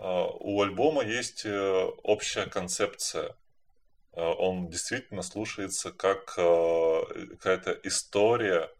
Э, 0.00 0.26
у 0.40 0.62
альбома 0.62 1.04
есть 1.04 1.44
э, 1.44 1.84
общая 2.02 2.46
концепция. 2.46 3.36
Э, 4.12 4.22
он 4.22 4.68
действительно 4.68 5.22
слушается 5.22 5.92
как 5.92 6.34
какая-то 7.30 7.78
история. 7.84 8.70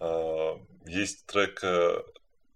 Э, 0.00 0.56
есть 0.86 1.26
трек 1.26 1.62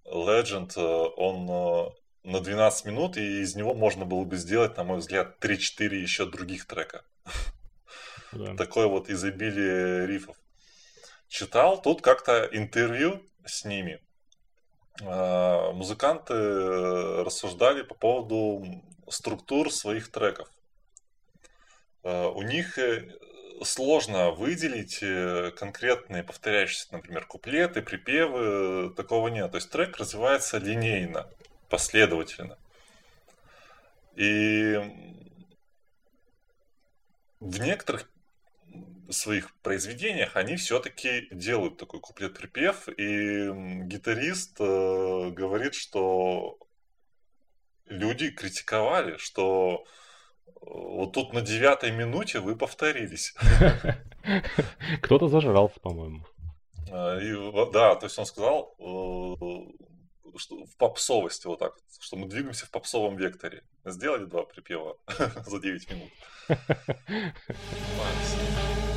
Legend, 0.07 0.77
он 1.17 1.93
на 2.25 2.41
12 2.41 2.85
минут, 2.87 3.17
и 3.17 3.43
из 3.43 3.55
него 3.55 3.75
можно 3.75 4.05
было 4.05 4.25
бы 4.25 4.37
сделать, 4.37 4.77
на 4.77 4.85
мой 4.85 4.99
взгляд, 4.99 5.37
3-4 5.41 5.95
еще 5.95 6.27
других 6.27 6.67
трека. 6.67 7.05
Да. 8.33 8.55
Такое 8.57 8.87
вот 8.87 9.11
изобилие 9.11 10.07
рифов. 10.07 10.37
Читал 11.29 11.81
тут 11.81 12.00
как-то 12.03 12.49
интервью 12.53 13.23
с 13.45 13.65
ними. 13.65 14.00
Музыканты 15.00 16.35
рассуждали 17.25 17.83
по 17.83 17.95
поводу 17.95 18.65
структур 19.09 19.73
своих 19.73 20.11
треков. 20.11 20.49
Э, 22.03 22.27
у 22.29 22.43
них 22.43 22.79
э, 22.79 23.09
сложно 23.62 24.31
выделить 24.31 24.99
э, 25.02 25.52
конкретные 25.57 26.23
повторяющиеся, 26.23 26.88
например, 26.93 27.26
куплеты, 27.26 27.83
припевы, 27.83 28.93
такого 28.95 29.29
нет. 29.29 29.50
То 29.50 29.57
есть 29.57 29.71
трек 29.71 29.97
развивается 29.97 30.59
линейно, 30.59 31.29
последовательно. 31.69 32.59
И 34.17 34.76
в 37.40 37.61
некоторых 37.61 38.11
своих 39.11 39.55
произведениях 39.57 40.37
они 40.37 40.57
все-таки 40.57 41.29
делают 41.31 41.79
такой 41.79 42.00
куплет-припев, 42.00 42.88
и 42.88 43.50
гитарист 43.85 44.59
говорит, 44.59 45.75
что 45.75 46.59
люди 47.87 48.31
критиковали, 48.31 49.17
что 49.17 49.85
вот 50.61 51.12
тут 51.12 51.33
на 51.33 51.40
девятой 51.40 51.90
минуте 51.90 52.40
вы 52.40 52.57
повторились. 52.57 53.35
Кто-то 55.02 55.28
зажрался, 55.28 55.80
по-моему. 55.80 56.25
А, 56.90 57.19
и, 57.19 57.33
да, 57.73 57.95
то 57.95 58.07
есть 58.07 58.19
он 58.19 58.26
сказал, 58.26 58.75
э, 58.78 59.35
что 60.37 60.64
в 60.64 60.76
попсовости 60.76 61.47
вот 61.47 61.59
так, 61.59 61.75
что 62.00 62.16
мы 62.16 62.26
двигаемся 62.26 62.66
в 62.66 62.71
попсовом 62.71 63.16
векторе. 63.16 63.62
Сделали 63.85 64.25
два 64.25 64.45
припева 64.45 64.97
за 65.47 65.61
9 65.61 65.90
минут. 65.90 66.11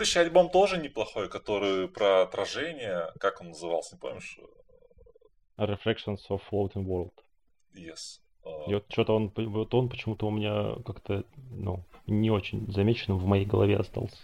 следующий 0.00 0.20
альбом 0.20 0.50
тоже 0.50 0.78
неплохой, 0.78 1.28
который 1.28 1.86
про 1.88 2.22
отражение, 2.22 3.12
как 3.18 3.40
он 3.40 3.48
назывался, 3.48 3.96
не 3.96 4.00
помнишь? 4.00 4.38
Reflections 5.58 6.20
of 6.30 6.40
Floating 6.50 6.86
World. 6.86 7.12
Yes. 7.74 8.20
И 8.66 8.74
вот 8.74 8.86
что-то 8.88 9.14
он, 9.14 9.30
вот 9.36 9.74
он 9.74 9.88
почему-то 9.90 10.26
у 10.26 10.30
меня 10.30 10.76
как-то, 10.86 11.24
ну, 11.50 11.84
не 12.06 12.30
очень 12.30 12.72
замеченным 12.72 13.18
в 13.18 13.26
моей 13.26 13.44
голове 13.44 13.76
остался. 13.76 14.16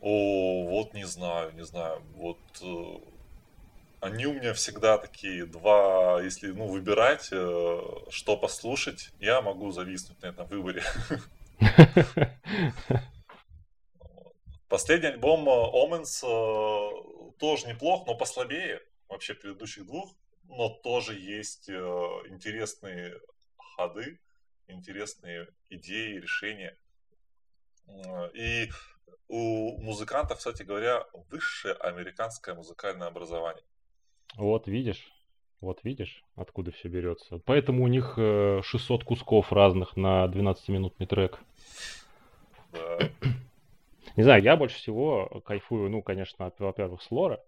О, 0.00 0.66
вот 0.68 0.92
не 0.92 1.04
знаю, 1.04 1.54
не 1.54 1.64
знаю. 1.64 2.02
Вот 2.16 2.38
э, 2.62 2.98
они 4.00 4.26
у 4.26 4.34
меня 4.34 4.52
всегда 4.52 4.98
такие 4.98 5.46
два, 5.46 6.20
если 6.20 6.48
ну 6.48 6.66
выбирать, 6.66 7.28
э, 7.30 7.80
что 8.10 8.36
послушать, 8.36 9.10
я 9.20 9.40
могу 9.40 9.70
зависнуть 9.70 10.20
на 10.22 10.26
этом 10.26 10.46
выборе. 10.48 10.82
Последний 14.68 15.08
альбом 15.08 15.48
Omens 15.48 16.24
э, 16.24 17.32
тоже 17.38 17.68
неплох, 17.68 18.06
но 18.06 18.16
послабее 18.16 18.82
вообще 19.08 19.34
предыдущих 19.34 19.86
двух, 19.86 20.12
но 20.44 20.68
тоже 20.68 21.18
есть 21.18 21.68
э, 21.68 21.72
интересные 22.28 23.20
ходы, 23.76 24.18
интересные 24.66 25.48
идеи, 25.70 26.16
решения. 26.16 26.76
И 28.34 28.68
у 29.28 29.80
музыкантов, 29.80 30.38
кстати 30.38 30.62
говоря, 30.62 31.06
высшее 31.30 31.74
американское 31.74 32.54
музыкальное 32.54 33.06
образование. 33.06 33.62
Вот 34.36 34.66
видишь, 34.66 35.12
вот 35.60 35.84
видишь, 35.84 36.24
откуда 36.34 36.72
все 36.72 36.88
берется. 36.88 37.38
Поэтому 37.44 37.84
у 37.84 37.86
них 37.86 38.14
600 38.16 39.02
э, 39.02 39.04
кусков 39.04 39.52
разных 39.52 39.96
на 39.96 40.26
12-минутный 40.26 41.06
трек. 41.06 41.38
Да. 42.72 42.98
Не 44.16 44.22
знаю, 44.22 44.42
я 44.42 44.56
больше 44.56 44.76
всего 44.76 45.42
кайфую, 45.44 45.90
ну, 45.90 46.02
конечно, 46.02 46.46
от, 46.46 46.58
во-первых, 46.58 47.02
с 47.02 47.10
лора, 47.10 47.42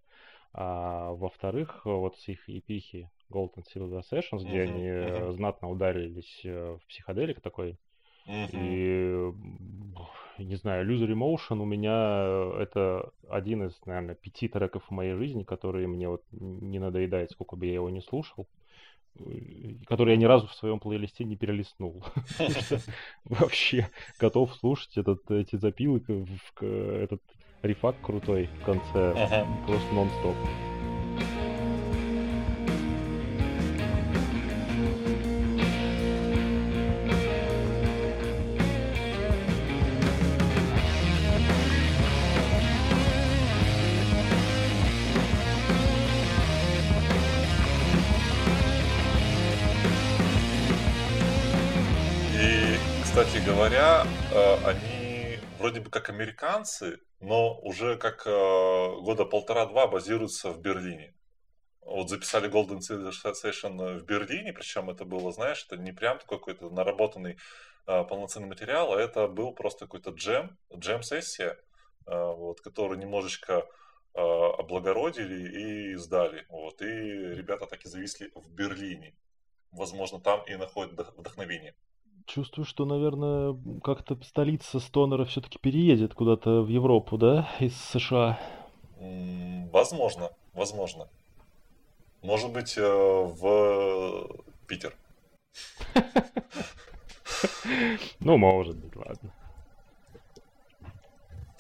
а 0.53 1.13
во-вторых, 1.13 1.83
вот 1.85 2.17
с 2.19 2.29
их 2.29 2.49
эпихи 2.49 3.11
Gold 3.31 3.55
and 3.57 3.65
Silver 3.75 4.03
Sessions, 4.11 4.45
где 4.45 4.65
uh-huh, 4.65 4.69
они 4.69 4.87
uh-huh. 4.87 5.33
знатно 5.33 5.71
ударились 5.71 6.41
э, 6.45 6.77
в 6.81 6.87
психоделик 6.87 7.41
такой. 7.41 7.79
Uh-huh. 8.27 8.49
И 10.39 10.43
не 10.43 10.57
знаю, 10.57 10.87
Loser 10.87 11.11
Emotion 11.11 11.59
у 11.61 11.65
меня 11.65 12.23
э, 12.25 12.63
это 12.63 13.13
один 13.29 13.65
из, 13.65 13.79
наверное, 13.87 14.15
пяти 14.15 14.49
треков 14.49 14.85
в 14.85 14.91
моей 14.91 15.15
жизни, 15.15 15.45
которые 15.45 15.87
мне 15.87 16.09
вот 16.09 16.23
не 16.33 16.79
надоедает, 16.79 17.31
сколько 17.31 17.57
бы 17.57 17.67
я 17.67 17.75
его 17.75 17.91
не 17.91 18.01
слушал 18.01 18.47
который 19.87 20.11
я 20.13 20.17
ни 20.17 20.25
разу 20.25 20.47
в 20.47 20.55
своем 20.55 20.79
плейлисте 20.79 21.25
не 21.25 21.37
перелистнул. 21.37 22.05
Вообще 23.25 23.89
готов 24.19 24.55
слушать 24.55 24.97
этот, 24.97 25.31
эти 25.31 25.57
запилы, 25.57 26.03
этот 26.61 27.23
рифак 27.63 27.97
крутой 28.01 28.49
в 28.61 28.65
конце, 28.65 29.47
просто 29.67 29.95
нон-стоп. 29.95 30.37
Кстати 53.21 53.45
говоря, 53.45 54.07
э, 54.33 54.55
они 54.65 55.41
вроде 55.59 55.81
бы 55.81 55.91
как 55.91 56.09
американцы, 56.09 57.01
но 57.19 57.59
уже 57.63 57.97
как 57.97 58.25
э, 58.25 58.31
года 58.31 59.25
полтора-два 59.25 59.89
базируются 59.89 60.53
в 60.53 60.61
Берлине. 60.61 61.17
Вот 61.81 62.11
записали 62.11 62.49
Golden 62.49 62.79
Session 62.79 63.99
в 63.99 64.05
Берлине, 64.05 64.53
причем 64.53 64.89
это 64.89 65.05
было, 65.05 65.33
знаешь, 65.33 65.67
это 65.69 65.83
не 65.83 65.91
прям 65.91 66.21
какой-то 66.29 66.71
наработанный 66.71 67.39
э, 67.89 68.05
полноценный 68.05 68.47
материал, 68.47 68.93
а 68.93 69.01
это 69.01 69.27
был 69.27 69.53
просто 69.53 69.87
какой-то 69.87 70.11
джем, 70.11 70.57
джем-сессия, 70.73 71.59
вот, 72.07 72.61
которую 72.61 73.01
немножечко 73.01 73.67
облагородили 74.15 75.93
и 75.93 75.95
сдали. 75.97 76.47
Вот, 76.49 76.81
и 76.83 76.85
ребята 76.85 77.67
так 77.67 77.85
и 77.85 77.89
зависли 77.89 78.31
в 78.37 78.49
Берлине. 78.49 79.17
Возможно, 79.73 80.21
там 80.21 80.45
и 80.45 80.55
находят 80.55 80.93
вдохновение. 81.17 81.75
Чувствую, 82.29 82.67
что, 82.67 82.85
наверное, 82.85 83.57
как-то 83.83 84.15
столица 84.23 84.81
стонера 84.81 85.25
все-таки 85.25 85.59
переедет 85.59 86.13
куда-то 86.13 86.61
в 86.61 86.69
Европу, 86.69 87.17
да, 87.17 87.49
из 87.59 87.75
США. 87.75 88.39
Возможно, 89.73 90.31
возможно. 90.53 91.09
Может 92.21 92.53
быть, 92.53 92.77
э, 92.77 92.83
в 92.83 94.29
Питер. 94.67 94.95
Ну, 98.21 98.37
может 98.37 98.77
быть, 98.77 98.97
ладно. 98.97 99.33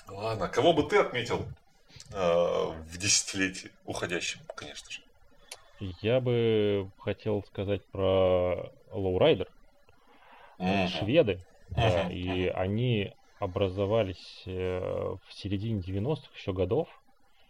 Ладно, 0.08 0.48
кого 0.48 0.72
бы 0.72 0.82
ты 0.82 0.98
отметил 0.98 1.46
э, 2.12 2.16
в 2.16 2.98
десятилетии 2.98 3.70
уходящем, 3.84 4.40
конечно 4.56 4.90
же? 4.90 5.00
Я 6.02 6.20
бы 6.20 6.90
хотел 6.98 7.44
сказать 7.44 7.86
про 7.86 8.72
Lowrider 8.90 9.48
шведы, 10.88 11.40
и 12.10 12.52
они 12.54 13.12
образовались 13.38 14.42
э, 14.46 14.80
в 15.26 15.32
середине 15.32 15.80
90-х 15.80 16.28
еще 16.36 16.52
годов, 16.52 16.88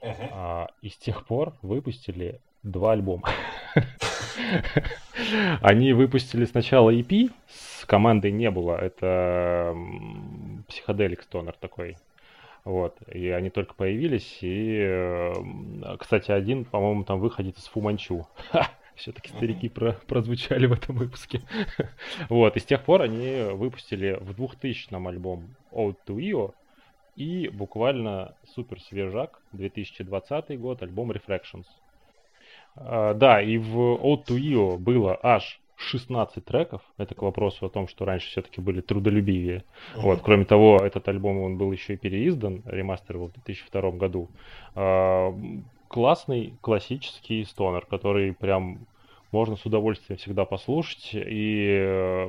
а, 0.02 0.68
и 0.82 0.90
с 0.90 0.96
тех 0.96 1.26
пор 1.26 1.54
выпустили 1.62 2.40
два 2.62 2.92
альбома. 2.92 3.28
Они 5.60 5.92
выпустили 5.92 6.44
сначала 6.44 6.94
EP 6.94 7.30
с 7.48 7.84
командой 7.84 8.30
Nebula, 8.30 8.76
это 8.76 9.74
psychedelic 10.68 11.22
stoner 11.22 11.54
такой. 11.58 11.96
Вот, 12.64 12.98
и 13.08 13.30
они 13.30 13.48
только 13.48 13.72
появились, 13.72 14.38
и, 14.42 14.78
э, 14.82 15.32
кстати, 15.98 16.30
один, 16.30 16.66
по-моему, 16.66 17.04
там 17.04 17.18
выходит 17.18 17.56
из 17.56 17.66
Фуманчу. 17.68 18.26
Все-таки 18.98 19.30
старики 19.30 19.68
про, 19.68 19.92
прозвучали 20.06 20.66
в 20.66 20.72
этом 20.72 20.96
выпуске. 20.96 21.42
вот, 22.28 22.56
и 22.56 22.60
с 22.60 22.64
тех 22.64 22.84
пор 22.84 23.02
они 23.02 23.42
выпустили 23.52 24.18
в 24.20 24.30
2000-м 24.32 25.06
альбом 25.06 25.54
Out 25.72 25.96
to 26.06 26.16
Io 26.16 26.52
и 27.14 27.48
буквально 27.48 28.34
супер 28.54 28.80
свежак, 28.80 29.40
2020 29.52 30.60
год, 30.60 30.82
альбом 30.82 31.12
Reflections. 31.12 31.66
А, 32.74 33.14
да, 33.14 33.40
и 33.40 33.56
в 33.56 33.76
Out 33.76 34.26
to 34.26 34.36
Io 34.36 34.78
было 34.78 35.18
аж 35.22 35.60
16 35.76 36.44
треков. 36.44 36.82
Это 36.96 37.14
к 37.14 37.22
вопросу 37.22 37.66
о 37.66 37.70
том, 37.70 37.86
что 37.86 38.04
раньше 38.04 38.28
все-таки 38.28 38.60
были 38.60 38.80
трудолюбивее. 38.80 39.64
Uh-huh. 39.94 40.00
Вот, 40.00 40.22
кроме 40.22 40.44
того, 40.44 40.78
этот 40.78 41.06
альбом 41.06 41.38
он 41.38 41.56
был 41.56 41.70
еще 41.70 41.94
и 41.94 41.96
переиздан, 41.96 42.62
ремастер 42.66 43.18
в 43.18 43.30
2002 43.32 43.90
году. 43.92 44.28
Классный 45.88 46.54
классический 46.60 47.44
стонер, 47.44 47.86
который 47.86 48.32
прям 48.34 48.86
можно 49.32 49.56
с 49.56 49.64
удовольствием 49.64 50.18
всегда 50.18 50.44
послушать. 50.44 51.10
И 51.12 51.78
э, 51.80 52.28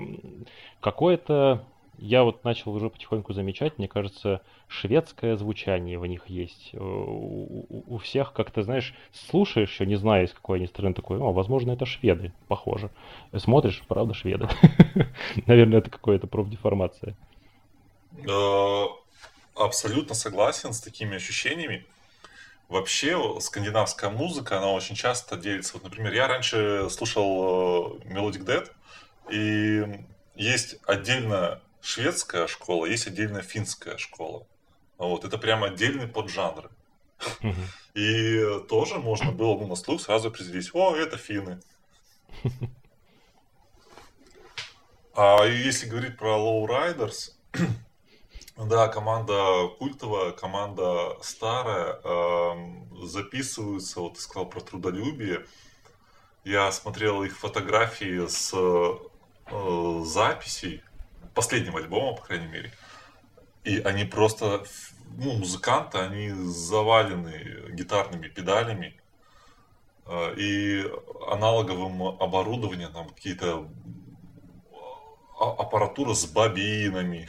какое-то, 0.81 1.65
я 1.97 2.23
вот 2.23 2.43
начал 2.43 2.73
уже 2.73 2.89
потихоньку 2.89 3.33
замечать, 3.33 3.77
мне 3.77 3.87
кажется, 3.87 4.41
шведское 4.67 5.35
звучание 5.35 5.99
в 5.99 6.05
них 6.05 6.29
есть. 6.29 6.71
Э, 6.73 6.77
у 6.79 7.97
всех 8.03 8.33
как-то, 8.33 8.63
знаешь, 8.63 8.93
слушаешь 9.11 9.71
еще, 9.71 9.85
не 9.85 9.95
зная, 9.95 10.23
из 10.25 10.33
какой 10.33 10.57
они 10.57 10.67
страны, 10.67 10.93
такой, 10.93 11.19
о, 11.19 11.31
возможно, 11.31 11.71
это 11.71 11.85
шведы, 11.85 12.33
похоже. 12.47 12.89
Смотришь, 13.35 13.83
правда, 13.87 14.13
шведы. 14.13 14.47
Наверное, 15.45 15.79
это 15.79 15.89
какая-то 15.89 16.27
профдеформация. 16.27 17.15
Абсолютно 19.55 20.15
согласен 20.15 20.71
с 20.71 20.79
такими 20.79 21.17
ощущениями. 21.17 21.85
Вообще, 22.69 23.19
скандинавская 23.41 24.11
музыка, 24.11 24.57
она 24.57 24.69
очень 24.69 24.95
часто 24.95 25.35
делится. 25.37 25.73
Вот, 25.73 25.83
например, 25.83 26.13
я 26.13 26.27
раньше 26.27 26.87
слушал 26.91 27.97
э, 28.03 28.07
Melodic 28.07 28.45
Dead, 28.45 28.71
и 29.31 30.05
есть 30.35 30.77
отдельно 30.85 31.61
шведская 31.81 32.45
школа, 32.45 32.85
есть 32.85 33.07
отдельно 33.07 33.41
финская 33.41 33.97
школа. 33.97 34.45
Вот, 34.99 35.25
это 35.25 35.39
прямо 35.39 35.67
отдельные 35.67 36.07
поджанры. 36.07 36.69
И 37.95 38.43
тоже 38.69 38.99
можно 38.99 39.31
было 39.31 39.57
ну, 39.57 39.67
на 39.67 39.75
слух 39.75 39.99
сразу 39.99 40.27
определить, 40.27 40.69
о, 40.73 40.95
это 40.95 41.17
финны. 41.17 41.59
А 45.15 45.43
если 45.43 45.85
говорить 45.85 46.15
про 46.17 46.37
Low 46.37 46.65
Riders, 46.65 47.31
да, 48.65 48.89
команда 48.89 49.69
культовая, 49.77 50.31
команда 50.31 51.17
старая. 51.21 51.99
Э, 52.03 53.05
записываются, 53.05 54.01
вот 54.01 54.15
ты 54.15 54.21
сказал 54.21 54.49
про 54.49 54.59
трудолюбие. 54.59 55.45
Я 56.43 56.69
смотрел 56.73 57.23
их 57.23 57.37
фотографии 57.37 58.27
с 58.27 58.53
э, 58.53 60.03
записей 60.03 60.83
последнего 61.33 61.79
альбома, 61.79 62.17
по 62.17 62.23
крайней 62.23 62.47
мере. 62.47 62.73
И 63.63 63.79
они 63.79 64.03
просто, 64.03 64.65
ну, 65.17 65.37
музыканты, 65.37 65.99
они 65.99 66.31
завалены 66.31 67.71
гитарными 67.71 68.27
педалями 68.27 68.99
э, 70.05 70.35
и 70.35 70.85
аналоговым 71.29 72.03
оборудованием, 72.03 72.91
там 72.91 73.07
какие-то 73.07 73.69
а, 75.39 75.51
аппаратура 75.51 76.13
с 76.13 76.25
бобинами. 76.25 77.27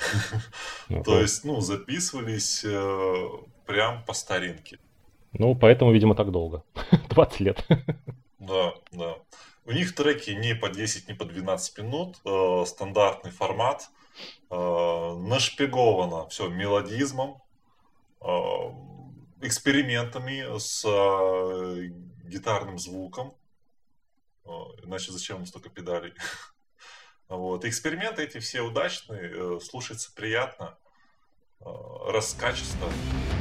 То 1.05 1.21
есть, 1.21 1.45
ну, 1.45 1.61
записывались 1.61 2.65
э, 2.65 3.29
прям 3.67 4.05
по 4.05 4.15
старинке. 4.15 4.79
Ну, 5.33 5.55
поэтому, 5.55 5.93
видимо, 5.93 6.17
так 6.17 6.33
долго. 6.33 6.65
20 7.11 7.41
лет. 7.41 7.65
Да, 8.41 8.75
да. 8.91 9.17
У 9.65 9.71
них 9.71 9.95
треки 9.95 10.31
не 10.31 10.57
по 10.57 10.69
10, 10.69 11.09
не 11.09 11.15
по 11.15 11.25
12 11.25 11.79
минут. 11.79 12.17
Э, 12.25 12.65
стандартный 12.67 13.31
формат. 13.31 13.91
Э, 14.51 15.15
нашпиговано 15.17 16.29
все 16.29 16.49
мелодизмом, 16.49 17.41
экспериментами 19.41 20.59
с 20.59 20.85
гитарным 22.25 22.79
звуком. 22.79 23.33
Иначе 24.85 25.13
зачем 25.13 25.47
столько 25.47 25.71
педалей? 25.71 26.13
Вот. 27.31 27.65
Эксперименты 27.65 28.25
эти 28.25 28.39
все 28.39 28.61
удачные, 28.61 29.31
э, 29.33 29.61
слушается 29.63 30.13
приятно, 30.13 30.77
э, 31.61 31.65
раскачество. 32.09 32.89
Нравится, 32.89 33.40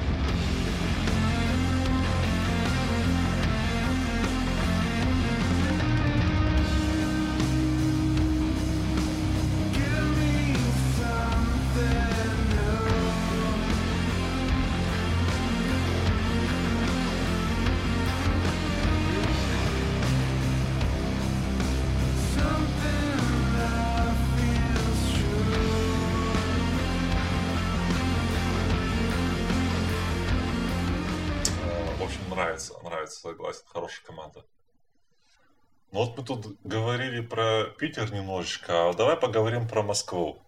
Питер 37.78 38.12
немножечко, 38.12 38.90
а 38.90 38.94
давай 38.94 39.18
поговорим 39.18 39.68
про 39.68 39.84
Москву. 39.84 40.40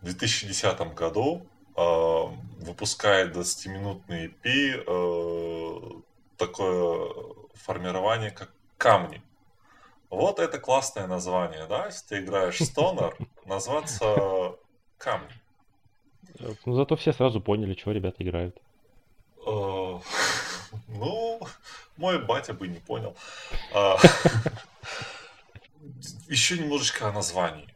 В 0.00 0.04
2010 0.04 0.94
году 0.94 1.46
э, 1.76 1.80
выпускает 2.60 3.36
20-минутный 3.36 4.28
EP 4.28 4.84
э, 4.86 6.00
такое 6.36 7.10
формирование, 7.54 8.30
как 8.30 8.50
камни. 8.78 9.22
Вот 10.08 10.40
это 10.40 10.58
классное 10.58 11.06
название, 11.06 11.66
да? 11.66 11.86
Если 11.86 12.06
ты 12.08 12.18
играешь 12.20 12.58
стонер, 12.58 13.16
назваться 13.44 14.56
камни. 14.98 15.32
Ну, 16.64 16.74
зато 16.74 16.96
все 16.96 17.12
сразу 17.12 17.40
поняли, 17.40 17.74
что 17.74 17.92
ребята 17.92 18.22
играют. 18.22 18.56
Ну, 20.86 21.40
мой 21.96 22.24
батя 22.24 22.54
бы 22.54 22.68
не 22.68 22.78
понял. 22.78 23.16
Еще 26.30 26.58
немножечко 26.58 27.08
о 27.08 27.12
названии. 27.12 27.74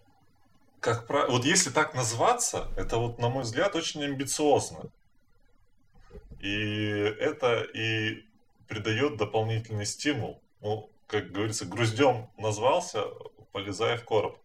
Как 0.79 1.09
правило, 1.09 1.33
вот 1.33 1.45
если 1.45 1.71
так 1.71 1.93
назваться, 1.93 2.69
это 2.77 2.99
вот, 2.99 3.19
на 3.19 3.29
мой 3.29 3.43
взгляд, 3.43 3.75
очень 3.75 4.05
амбициозно. 4.05 4.93
И 6.39 6.55
это 7.19 7.63
и 7.63 8.25
придает 8.69 9.17
дополнительный 9.17 9.85
стимул. 9.85 10.41
Ну, 10.61 10.89
как 11.09 11.33
говорится, 11.33 11.67
груздем 11.67 12.31
назвался, 12.39 13.03
полезай 13.51 13.97
в 13.97 14.05
короб. 14.05 14.39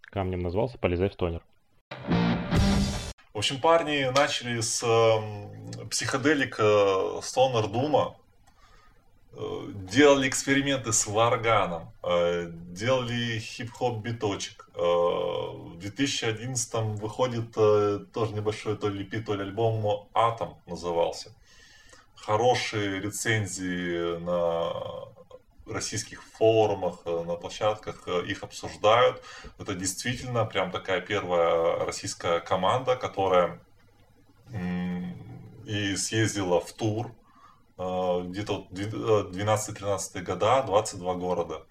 Камнем 0.00 0.38
назвался, 0.38 0.78
полезай 0.78 1.10
в 1.10 1.16
тонер. 1.16 1.42
В 1.98 3.36
общем, 3.36 3.60
парни 3.60 4.10
начали 4.16 4.58
с 4.60 4.82
э, 4.82 5.86
психоделика 5.90 6.62
Stoner 7.20 7.70
Дума, 7.70 8.16
делали 9.34 10.28
эксперименты 10.28 10.92
с 10.92 11.06
варганом, 11.06 11.90
э, 12.02 12.50
делали 12.50 13.38
хип-хоп 13.38 14.02
биточек. 14.02 14.68
Э, 14.74 14.80
в 14.80 15.78
2011 15.78 17.00
выходит 17.00 17.52
э, 17.56 18.00
тоже 18.12 18.34
небольшой 18.34 18.76
то 18.76 18.88
ли 18.88 19.04
EP, 19.04 19.22
то 19.22 19.34
ли 19.34 19.42
альбом 19.42 20.08
«Атом» 20.12 20.58
назывался. 20.66 21.34
Хорошие 22.14 23.00
рецензии 23.00 24.18
на 24.18 25.12
российских 25.66 26.22
форумах, 26.22 27.00
э, 27.04 27.24
на 27.24 27.36
площадках 27.36 28.02
э, 28.06 28.24
их 28.26 28.42
обсуждают. 28.42 29.22
Это 29.58 29.74
действительно 29.74 30.44
прям 30.44 30.70
такая 30.70 31.00
первая 31.00 31.84
российская 31.84 32.40
команда, 32.40 32.96
которая 32.96 33.60
и 35.64 35.96
съездила 35.96 36.60
в 36.60 36.72
тур 36.72 37.06
э, 37.06 37.21
где-то 37.76 38.66
12-13 38.70 40.22
года, 40.22 40.62
22 40.62 41.14
города. 41.14 41.62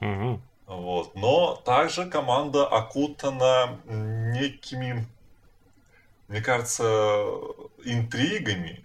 Угу. 0.00 0.40
Вот. 0.66 1.14
Но 1.14 1.56
также 1.56 2.08
команда 2.08 2.66
окутана 2.66 3.80
некими, 3.84 5.06
мне 6.28 6.40
кажется, 6.40 6.84
интригами 7.84 8.84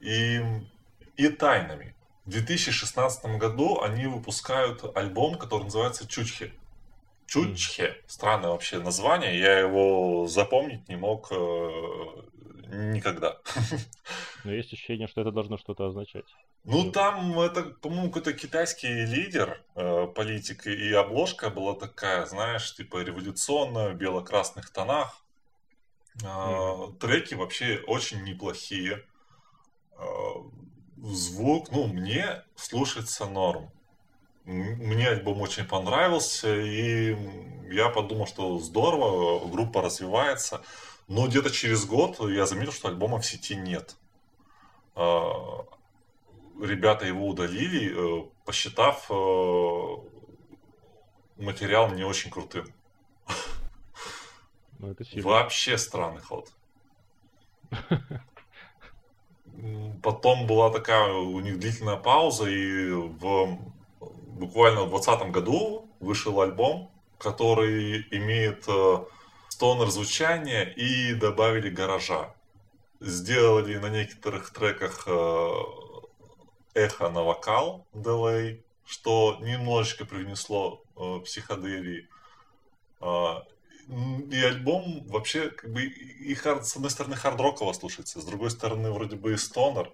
и, 0.00 0.40
и 1.16 1.28
тайнами. 1.28 1.94
В 2.24 2.30
2016 2.30 3.24
году 3.38 3.82
они 3.82 4.06
выпускают 4.06 4.96
альбом, 4.96 5.36
который 5.36 5.64
называется 5.64 6.06
Чучхе. 6.06 6.52
Чучхе. 7.26 7.96
Странное 8.06 8.50
вообще 8.50 8.78
название. 8.78 9.38
Я 9.38 9.58
его 9.58 10.26
запомнить 10.26 10.88
не 10.88 10.96
мог 10.96 11.28
э, 11.30 11.70
никогда. 12.66 13.38
Но 14.44 14.52
есть 14.52 14.72
ощущение, 14.72 15.08
что 15.08 15.20
это 15.20 15.30
должно 15.30 15.58
что-то 15.58 15.86
означать. 15.86 16.26
Ну, 16.64 16.90
там 16.90 17.38
это, 17.40 17.62
по-моему, 17.62 18.08
какой-то 18.08 18.32
китайский 18.32 19.04
лидер, 19.04 19.62
э, 19.74 20.06
политик, 20.06 20.66
и 20.66 20.92
обложка 20.92 21.50
была 21.50 21.74
такая, 21.74 22.24
знаешь, 22.26 22.74
типа 22.74 23.02
революционная, 23.02 23.90
в 23.90 23.96
бело-красных 23.96 24.70
тонах. 24.70 25.24
Э. 26.22 26.88
Треки 27.00 27.34
вообще 27.34 27.82
очень 27.86 28.24
неплохие. 28.24 29.04
Э, 29.98 30.04
звук, 30.96 31.70
ну, 31.70 31.86
мне 31.86 32.42
слушается 32.56 33.26
норм. 33.26 33.70
Мне 34.44 35.08
альбом 35.08 35.40
очень 35.40 35.64
понравился, 35.64 36.54
и 36.54 37.16
я 37.70 37.88
подумал, 37.88 38.26
что 38.26 38.58
здорово, 38.58 39.46
группа 39.48 39.80
развивается. 39.80 40.62
Но 41.08 41.26
где-то 41.26 41.50
через 41.50 41.84
год 41.84 42.18
я 42.30 42.46
заметил, 42.46 42.72
что 42.72 42.88
альбома 42.88 43.18
в 43.18 43.26
сети 43.26 43.54
нет. 43.56 43.96
А, 44.94 45.66
ребята 46.60 47.06
его 47.06 47.28
удалили, 47.28 47.92
э, 47.92 48.24
посчитав 48.44 49.10
э, 49.10 49.14
материал 51.36 51.90
не 51.90 52.04
очень 52.04 52.30
крутым. 52.30 52.66
Ну, 54.78 54.90
это 54.90 55.04
Вообще 55.20 55.78
странный 55.78 56.22
ход. 56.22 56.52
Потом 60.02 60.46
была 60.46 60.70
такая 60.70 61.12
у 61.12 61.40
них 61.40 61.58
длительная 61.58 61.96
пауза, 61.96 62.48
и 62.48 62.90
в, 62.90 63.58
буквально 64.00 64.82
в 64.82 64.90
2020 64.90 65.30
году 65.30 65.88
вышел 66.00 66.40
альбом, 66.40 66.90
который 67.18 68.06
имеет 68.10 68.64
э, 68.68 69.04
стонер 69.54 69.88
звучание 69.90 70.74
и 70.74 71.14
добавили 71.14 71.70
гаража. 71.70 72.34
Сделали 73.00 73.76
на 73.76 73.88
некоторых 73.88 74.50
треках 74.50 75.04
э, 75.06 75.50
эхо 76.74 77.08
на 77.08 77.22
вокал, 77.22 77.86
делей, 77.92 78.64
что 78.84 79.38
немножечко 79.40 80.06
привнесло 80.06 80.82
э, 80.96 81.20
психоделии. 81.24 82.08
А, 83.00 83.44
и 84.32 84.40
альбом 84.42 85.04
вообще, 85.06 85.50
как 85.50 85.72
бы, 85.72 85.82
и 85.82 86.34
хард, 86.34 86.66
с 86.66 86.74
одной 86.74 86.90
стороны 86.90 87.14
хардроково 87.14 87.72
слушается, 87.74 88.20
с 88.20 88.24
другой 88.24 88.50
стороны 88.50 88.90
вроде 88.90 89.14
бы 89.14 89.34
и 89.34 89.36
стонер, 89.36 89.92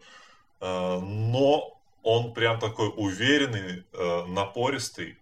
э, 0.60 1.00
но 1.00 1.78
он 2.02 2.32
прям 2.32 2.58
такой 2.60 2.90
уверенный, 2.96 3.84
э, 3.92 4.24
напористый. 4.24 5.18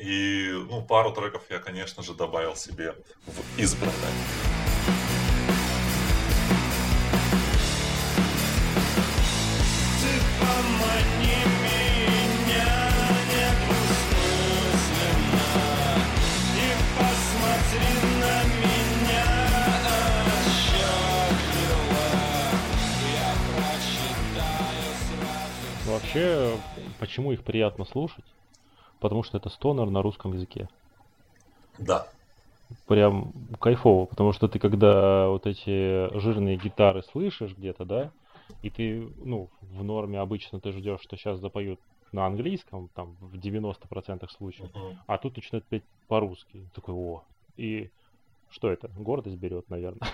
И, 0.00 0.50
ну, 0.70 0.80
пару 0.80 1.12
треков 1.12 1.42
я, 1.50 1.58
конечно 1.58 2.02
же, 2.02 2.14
добавил 2.14 2.56
себе 2.56 2.94
в 3.26 3.60
избранное. 3.60 3.94
Вообще, 25.84 26.56
почему 26.98 27.32
их 27.32 27.44
приятно 27.44 27.84
слушать? 27.84 28.24
Потому 29.00 29.22
что 29.22 29.38
это 29.38 29.48
стонер 29.48 29.86
на 29.90 30.02
русском 30.02 30.32
языке. 30.32 30.68
Да. 31.78 32.06
Прям 32.86 33.32
кайфово, 33.58 34.06
потому 34.06 34.32
что 34.32 34.46
ты 34.46 34.58
когда 34.58 35.28
вот 35.28 35.46
эти 35.46 36.16
жирные 36.18 36.56
гитары 36.56 37.02
слышишь 37.02 37.56
где-то, 37.56 37.84
да, 37.84 38.10
и 38.62 38.70
ты, 38.70 39.08
ну, 39.24 39.48
в 39.60 39.82
норме 39.82 40.20
обычно 40.20 40.60
ты 40.60 40.72
ждешь, 40.72 41.00
что 41.00 41.16
сейчас 41.16 41.40
запоют 41.40 41.80
на 42.12 42.26
английском, 42.26 42.88
там, 42.94 43.16
в 43.20 43.36
90% 43.36 44.28
случаев, 44.36 44.70
uh-huh. 44.70 44.96
а 45.06 45.18
тут 45.18 45.36
начинают 45.36 45.64
петь 45.66 45.84
по-русски. 46.08 46.68
Такой, 46.74 46.94
о. 46.94 47.22
И 47.56 47.90
что 48.50 48.70
это? 48.70 48.88
Гордость 48.96 49.36
берет, 49.36 49.70
наверное. 49.70 50.08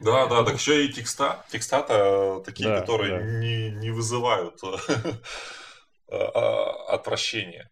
Да, 0.00 0.26
да, 0.26 0.44
так 0.44 0.54
еще 0.54 0.86
и 0.86 0.92
текста. 0.92 1.44
Текста-то 1.50 2.42
такие, 2.44 2.68
да, 2.68 2.80
которые 2.80 3.18
да. 3.18 3.40
Не, 3.40 3.70
не 3.70 3.90
вызывают 3.90 4.60
э, 6.08 6.16
отвращения. 6.16 7.70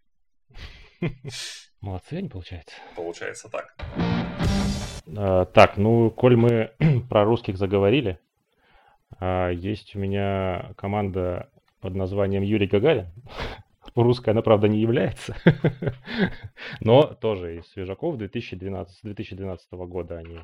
Молодцы 1.81 2.15
они, 2.15 2.29
получается. 2.29 2.75
Получается 2.95 3.49
так. 3.49 3.75
А, 5.17 5.45
так, 5.47 5.77
ну, 5.77 6.11
коль 6.11 6.37
мы 6.37 6.73
про 7.09 7.25
русских 7.25 7.57
заговорили, 7.57 8.19
а, 9.19 9.51
есть 9.51 9.97
у 9.97 9.99
меня 9.99 10.73
команда 10.77 11.51
под 11.81 11.95
названием 11.95 12.43
Юрий 12.43 12.67
Гагарин. 12.67 13.09
Русская 13.97 14.31
она, 14.31 14.43
правда, 14.43 14.69
не 14.69 14.79
является, 14.79 15.35
но 16.81 17.03
тоже 17.03 17.59
из 17.59 17.67
свежаков 17.73 18.19
2012, 18.19 19.03
2012 19.03 19.73
года 19.73 20.19
они 20.19 20.41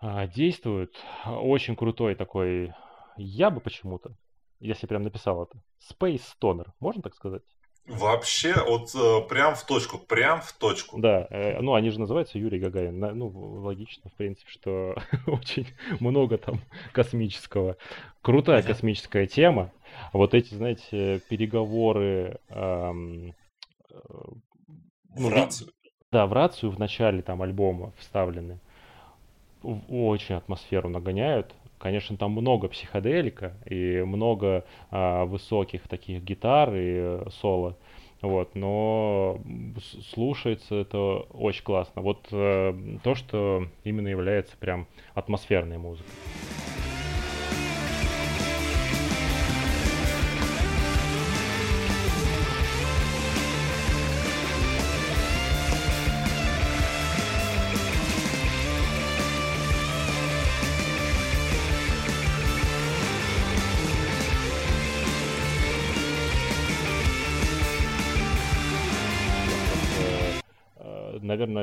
а, 0.00 0.26
действуют. 0.26 0.94
Очень 1.24 1.76
крутой 1.76 2.14
такой, 2.14 2.74
я 3.16 3.50
бы 3.50 3.60
почему-то, 3.60 4.16
если 4.60 4.86
прям 4.86 5.02
написал 5.02 5.44
это, 5.44 5.62
Space 5.80 6.22
Stoner, 6.38 6.66
можно 6.78 7.00
так 7.00 7.14
сказать? 7.14 7.42
Вообще, 7.86 8.54
вот 8.64 8.94
э, 8.94 9.28
прям 9.28 9.56
в 9.56 9.66
точку, 9.66 9.98
прям 9.98 10.40
в 10.40 10.52
точку. 10.52 11.00
Да, 11.00 11.26
э, 11.30 11.60
ну 11.60 11.74
они 11.74 11.90
же 11.90 11.98
называются 11.98 12.38
Юрий 12.38 12.60
Гагарин. 12.60 12.98
Ну, 12.98 13.28
логично, 13.60 14.08
в 14.08 14.14
принципе, 14.14 14.48
что 14.50 14.94
очень 15.26 15.66
много 15.98 16.38
там 16.38 16.60
космического. 16.92 17.76
Крутая 18.22 18.62
космическая 18.62 19.26
тема. 19.26 19.72
Вот 20.12 20.32
эти, 20.32 20.54
знаете, 20.54 21.20
переговоры, 21.28 22.38
ам, 22.50 23.34
э, 23.90 23.94
В 25.16 25.28
рацию. 25.28 25.70
да, 26.12 26.26
в 26.26 26.32
рацию 26.32 26.70
в 26.70 26.78
начале 26.78 27.20
там 27.22 27.42
альбома 27.42 27.92
вставлены. 27.98 28.60
очень 29.62 30.36
атмосферу 30.36 30.88
нагоняют. 30.88 31.52
Конечно, 31.82 32.16
там 32.16 32.30
много 32.30 32.68
психоделика 32.68 33.54
и 33.66 34.04
много 34.06 34.64
а, 34.92 35.24
высоких 35.24 35.88
таких 35.88 36.22
гитар 36.22 36.72
и 36.72 36.94
э, 36.94 37.26
соло. 37.40 37.76
Вот, 38.20 38.54
но 38.54 39.40
слушается 40.14 40.76
это 40.76 40.98
очень 41.32 41.64
классно. 41.64 42.02
Вот 42.02 42.28
э, 42.30 42.72
то, 43.02 43.16
что 43.16 43.66
именно 43.82 44.06
является 44.06 44.56
прям 44.58 44.86
атмосферной 45.14 45.78
музыкой. 45.78 46.12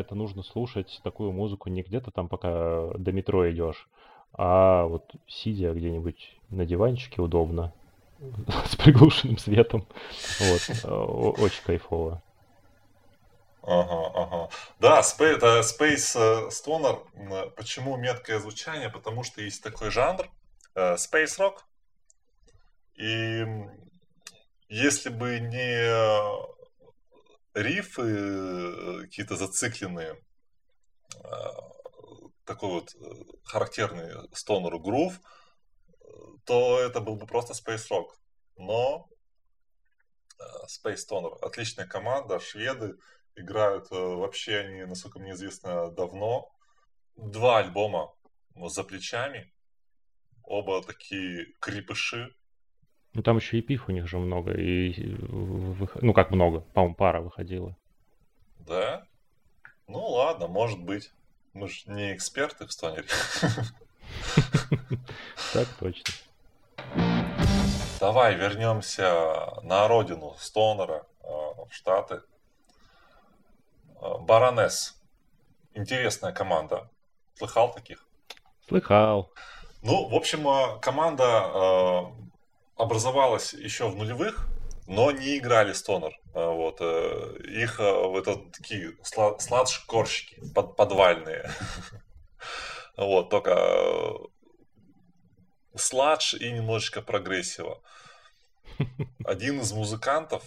Это 0.10 0.16
нужно 0.16 0.42
слушать 0.42 1.00
такую 1.04 1.32
музыку 1.32 1.70
не 1.70 1.84
где-то 1.84 2.10
там, 2.10 2.30
пока 2.30 2.88
до 2.96 3.12
метро 3.12 3.48
идешь, 3.52 3.88
а 4.34 4.86
вот 4.86 5.12
сидя 5.28 5.72
где-нибудь 5.72 6.36
на 6.50 6.66
диванчике 6.66 7.22
удобно, 7.22 7.74
с 8.66 8.76
приглушенным 8.76 9.38
светом. 9.38 9.88
Вот, 10.40 10.62
э, 10.84 10.90
очень 10.90 11.64
кайфово. 11.64 12.24
Ага, 13.62 14.12
ага. 14.16 14.50
Да, 14.80 15.02
Space, 15.02 15.62
Space 15.62 16.18
э, 16.18 16.50
Stoner. 16.50 17.52
Почему 17.52 17.96
меткое 17.96 18.40
звучание? 18.40 18.90
Потому 18.90 19.22
что 19.22 19.44
есть 19.44 19.62
такой 19.62 19.92
жанр 19.92 20.28
э, 20.74 20.96
Space 20.96 21.38
Rock. 21.38 21.58
И 22.96 23.46
если 24.70 25.10
бы 25.10 25.40
не 25.40 25.84
э, 25.86 26.59
рифы 27.54 28.02
э, 28.02 29.02
какие-то 29.02 29.36
зацикленные, 29.36 30.18
э, 31.16 31.30
такой 32.46 32.70
вот 32.70 32.96
э, 32.96 33.00
характерный 33.44 34.28
стонеру 34.34 34.80
грув, 34.80 35.20
то 36.46 36.80
это 36.80 37.00
был 37.00 37.16
бы 37.16 37.26
просто 37.26 37.54
Space 37.54 37.88
Rock. 37.90 38.10
Но 38.58 39.10
э, 40.40 40.44
Space 40.68 41.08
Stoner 41.08 41.38
отличная 41.42 41.88
команда, 41.88 42.40
шведы 42.40 42.98
играют 43.36 43.90
вообще 43.92 44.58
они, 44.58 44.86
насколько 44.86 45.20
мне 45.20 45.32
известно, 45.32 45.92
давно. 45.92 46.52
Два 47.16 47.60
альбома 47.60 48.14
за 48.56 48.84
плечами, 48.84 49.54
оба 50.44 50.82
такие 50.84 51.54
крепыши. 51.60 52.34
Ну, 53.14 53.24
там 53.24 53.38
еще 53.38 53.58
и 53.58 53.62
пиф 53.62 53.90
у 53.90 53.92
них 53.92 54.08
же 54.08 54.18
много, 54.20 54.52
и, 54.54 55.16
ну, 55.30 56.14
как 56.14 56.32
много, 56.32 56.60
по-моему, 56.60 56.96
пара 56.96 57.22
выходила. 57.22 57.76
Да? 58.60 59.04
Ну 59.88 60.00
ладно, 60.06 60.48
может 60.48 60.80
быть. 60.80 61.12
Мы 61.54 61.68
же 61.68 61.82
не 61.88 62.14
эксперты 62.14 62.66
в 62.66 62.72
стонере. 62.72 63.08
Так 65.54 65.68
точно. 65.80 66.14
Давай 68.00 68.36
вернемся 68.36 69.60
на 69.64 69.88
родину 69.88 70.36
Стонера, 70.40 71.06
э, 71.22 71.28
в 71.28 71.68
Штаты. 71.72 72.22
Э, 74.02 74.18
Баронесс. 74.20 75.00
Интересная 75.74 76.32
команда. 76.32 76.90
Слыхал 77.36 77.74
таких? 77.74 78.06
Слыхал. 78.68 79.32
Ну, 79.82 80.08
в 80.08 80.16
общем, 80.16 80.48
э, 80.48 80.80
команда 80.80 82.12
образовалась 82.80 83.54
еще 83.54 83.90
в 83.90 83.96
нулевых, 83.96 84.48
но 84.88 85.12
не 85.12 85.38
играли 85.38 85.74
стонер. 85.74 86.14
Э, 86.34 86.46
Вот. 86.46 86.78
э, 86.80 87.38
Их 87.44 87.80
э, 87.80 87.84
это 88.18 88.38
такие 88.52 88.94
сла- 89.04 89.38
сладж-корщики 89.40 90.42
под- 90.56 90.76
подвальные. 90.76 91.52
Вот, 92.98 93.30
только 93.30 93.54
сладж 95.74 96.36
и 96.36 96.52
немножечко 96.52 97.02
прогрессива. 97.02 97.82
Один 99.26 99.62
из 99.62 99.72
музыкантов, 99.72 100.44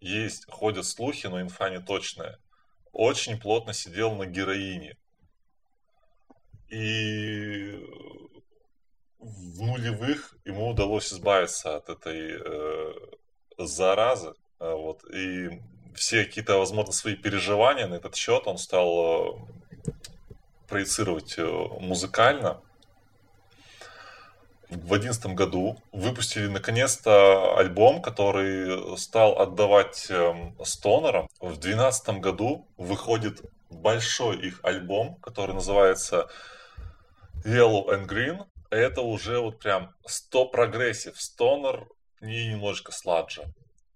есть, 0.00 0.46
ходят 0.50 0.86
слухи, 0.86 1.26
но 1.26 1.42
инфа 1.42 1.68
не 1.68 1.80
точная, 1.80 2.38
очень 2.92 3.38
плотно 3.38 3.74
сидел 3.74 4.14
на 4.14 4.24
героине. 4.24 4.96
И 6.70 7.78
в 9.24 9.62
нулевых 9.62 10.36
ему 10.44 10.68
удалось 10.68 11.12
избавиться 11.12 11.76
от 11.76 11.88
этой 11.88 12.38
э, 12.38 12.94
заразы. 13.58 14.34
э, 14.60 14.72
вот, 14.72 15.04
и 15.10 15.60
все 15.94 16.24
какие-то, 16.24 16.58
возможно, 16.58 16.92
свои 16.92 17.14
переживания 17.14 17.86
на 17.86 17.94
этот 17.94 18.14
счет 18.14 18.46
он 18.46 18.58
стал 18.58 18.90
э, 18.98 19.92
проецировать 20.68 21.34
э, 21.38 21.44
музыкально. 21.80 22.60
В 24.70 24.92
одиннадцатом 24.92 25.36
году 25.36 25.78
выпустили 25.92 26.48
наконец-то 26.48 27.56
альбом, 27.56 28.02
который 28.02 28.98
стал 28.98 29.38
отдавать 29.38 30.06
эм, 30.10 30.56
стонерам. 30.64 31.28
В 31.38 31.58
двенадцатом 31.58 32.20
году 32.20 32.66
выходит 32.76 33.42
большой 33.70 34.38
их 34.38 34.60
альбом, 34.64 35.16
который 35.16 35.54
называется 35.54 36.28
Yellow 37.44 37.86
and 37.88 38.08
Green. 38.08 38.46
Это 38.74 39.02
уже 39.02 39.38
вот 39.38 39.60
прям 39.60 39.94
100 40.04 40.46
progressive, 40.46 41.20
stoner 41.20 41.86
и 42.20 42.48
немножечко 42.48 42.90
сладжа. 42.90 43.44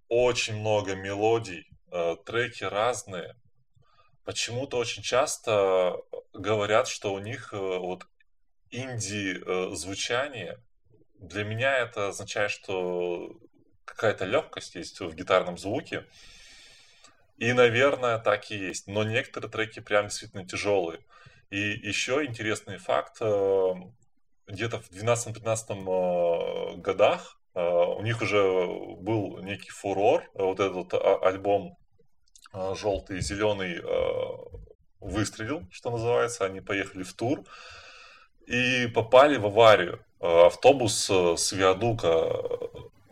Очень 0.08 0.60
много 0.60 0.94
мелодий, 0.94 1.66
э, 1.90 2.14
треки 2.24 2.62
разные. 2.62 3.34
Почему-то 4.24 4.76
очень 4.76 5.02
часто 5.02 5.96
говорят, 6.32 6.86
что 6.86 7.12
у 7.12 7.18
них 7.18 7.52
э, 7.52 7.56
вот 7.56 8.06
инди 8.70 9.42
э, 9.44 9.74
звучание. 9.74 10.62
Для 11.14 11.42
меня 11.42 11.76
это 11.78 12.08
означает, 12.08 12.52
что 12.52 13.36
какая-то 13.84 14.26
легкость 14.26 14.76
есть 14.76 15.00
в 15.00 15.12
гитарном 15.12 15.58
звуке. 15.58 16.06
И, 17.36 17.52
наверное, 17.52 18.20
так 18.20 18.48
и 18.52 18.56
есть. 18.56 18.86
Но 18.86 19.02
некоторые 19.02 19.50
треки 19.50 19.80
прям 19.80 20.06
действительно 20.06 20.46
тяжелые. 20.46 21.00
И 21.50 21.58
еще 21.58 22.24
интересный 22.24 22.78
факт. 22.78 23.20
Где-то 24.48 24.80
в 24.80 24.90
12-15 24.90 26.74
э, 26.74 26.76
годах 26.78 27.38
э, 27.54 27.60
у 27.60 28.02
них 28.02 28.22
уже 28.22 28.66
был 28.96 29.38
некий 29.42 29.70
фурор. 29.70 30.22
э, 30.34 30.42
Вот 30.42 30.58
этот 30.58 30.94
а- 30.94 31.18
альбом 31.22 31.76
желтый 32.74 33.18
и 33.18 33.20
зеленый 33.20 33.76
э, 33.76 34.58
выстрелил, 35.00 35.62
что 35.70 35.90
называется. 35.90 36.46
Они 36.46 36.62
поехали 36.62 37.02
в 37.02 37.12
тур 37.12 37.44
и 38.46 38.86
попали 38.86 39.36
в 39.36 39.46
аварию. 39.46 40.02
Автобус 40.18 41.08
с 41.10 41.52
виадука 41.52 42.32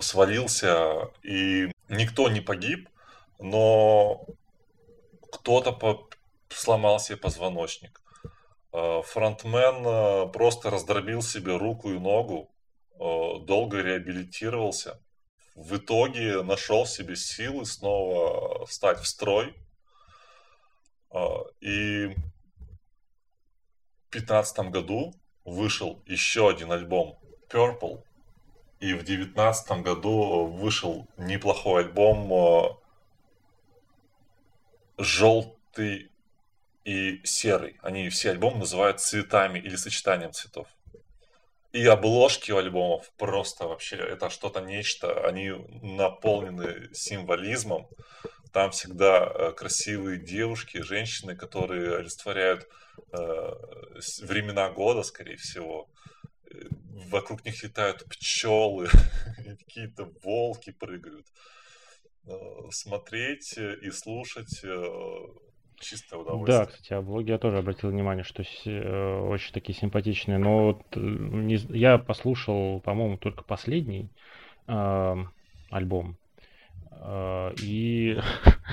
свалился, 0.01 1.11
и 1.22 1.70
никто 1.88 2.29
не 2.29 2.40
погиб, 2.40 2.88
но 3.38 4.25
кто-то 5.31 6.09
сломал 6.49 6.99
себе 6.99 7.18
позвоночник. 7.18 8.01
Э, 8.77 9.01
Фронтмен 9.07 9.87
э, 9.87 10.33
просто 10.33 10.69
раздробил 10.69 11.23
себе 11.23 11.57
руку 11.57 11.93
и 11.93 11.99
ногу, 11.99 12.51
э, 13.01 13.39
долго 13.41 13.81
реабилитировался. 13.81 15.01
В 15.55 15.79
итоге 15.79 16.43
нашел 16.43 16.85
в 16.85 16.91
себе 16.91 17.17
силы 17.17 17.65
снова 17.65 18.67
встать 18.67 18.99
в 19.01 19.07
строй. 19.07 19.55
И 21.61 22.09
в 24.09 24.11
2015 24.11 24.71
году 24.71 25.15
вышел 25.47 26.03
еще 26.05 26.51
один 26.51 26.73
альбом 26.73 27.19
Purple. 27.49 28.05
И 28.81 28.93
в 28.93 29.03
2019 29.03 29.81
году 29.81 30.45
вышел 30.45 31.07
неплохой 31.17 31.85
альбом 31.85 32.79
желтый 34.99 36.11
и 36.87 37.20
серый. 37.25 37.77
Они 37.83 38.09
все 38.11 38.31
альбомы 38.31 38.59
называют 38.59 39.01
цветами 39.01 39.59
или 39.59 39.75
сочетанием 39.75 40.33
цветов. 40.33 40.68
и 41.72 41.85
обложки 41.85 42.53
у 42.53 42.57
альбомов 42.57 43.11
просто 43.18 43.66
вообще 43.66 43.96
это 43.96 44.31
что-то 44.31 44.61
нечто. 44.61 45.27
Они 45.27 45.51
наполнены 45.83 46.88
символизмом. 46.94 47.88
Там 48.53 48.70
всегда 48.70 49.27
э, 49.27 49.53
красивые 49.53 50.18
девушки, 50.18 50.81
женщины, 50.81 51.37
которые 51.37 51.96
олицетворяют 51.96 52.68
э, 53.12 53.18
времена 54.22 54.70
года, 54.70 55.03
скорее 55.03 55.37
всего. 55.37 55.90
Э, 56.51 56.68
вокруг 57.11 57.44
них 57.44 57.62
летают 57.64 58.05
пчелы, 58.05 58.88
какие-то 59.66 60.05
волки 60.22 60.70
прыгают. 60.70 61.27
Э, 62.27 62.70
смотреть 62.70 63.59
и 63.59 63.90
слушать 63.90 64.64
чистое 65.79 66.21
удовольствие. 66.21 66.59
Да, 66.59 66.67
кстати, 66.67 66.93
о 66.93 67.03
блоге 67.03 67.33
я 67.33 67.39
тоже 67.39 67.59
обратил 67.59 67.91
внимание, 67.91 68.25
что 68.25 68.43
э, 68.43 69.21
очень 69.21 69.53
такие 69.53 69.79
симпатичные. 69.79 70.39
Но 70.39 70.67
вот 70.67 70.83
э, 70.95 71.01
не, 71.01 71.57
я 71.77 71.99
послушал, 71.99 72.81
по-моему, 72.81 73.17
только 73.19 73.45
последний 73.45 74.09
э, 74.67 75.17
альбом. 75.71 76.17
Э, 76.91 77.53
и, 77.62 78.19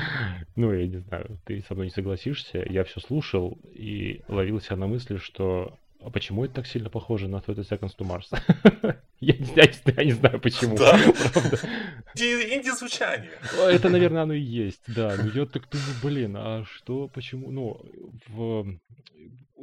ну, 0.55 0.71
я 0.71 0.87
не 0.87 0.97
знаю, 0.97 1.37
ты 1.45 1.63
со 1.67 1.73
мной 1.73 1.87
не 1.87 1.91
согласишься, 1.91 2.65
я 2.69 2.83
все 2.83 2.99
слушал 2.99 3.57
и 3.73 4.21
ловил 4.27 4.59
себя 4.59 4.77
на 4.77 4.87
мысли, 4.87 5.17
что 5.17 5.77
а 6.03 6.09
почему 6.09 6.43
это 6.43 6.55
так 6.55 6.67
сильно 6.67 6.89
похоже 6.89 7.29
на 7.29 7.39
30 7.39 7.71
Seconds 7.71 7.95
to 7.97 8.05
Mars? 8.05 8.97
я, 9.23 9.35
я, 9.55 9.71
я 9.97 10.03
не 10.03 10.11
знаю 10.11 10.39
почему. 10.39 10.77
Да. 10.77 10.97
Инди-звучание. 12.15 13.31
Это, 13.57 13.89
наверное, 13.89 14.23
оно 14.23 14.33
и 14.33 14.41
есть, 14.41 14.83
да. 14.87 15.15
Но 15.17 15.29
я 15.29 15.45
так 15.45 15.69
думаю, 15.69 15.95
блин, 16.03 16.35
а 16.37 16.63
что, 16.65 17.07
почему? 17.07 17.51
Ну, 17.51 17.81
в, 18.27 18.79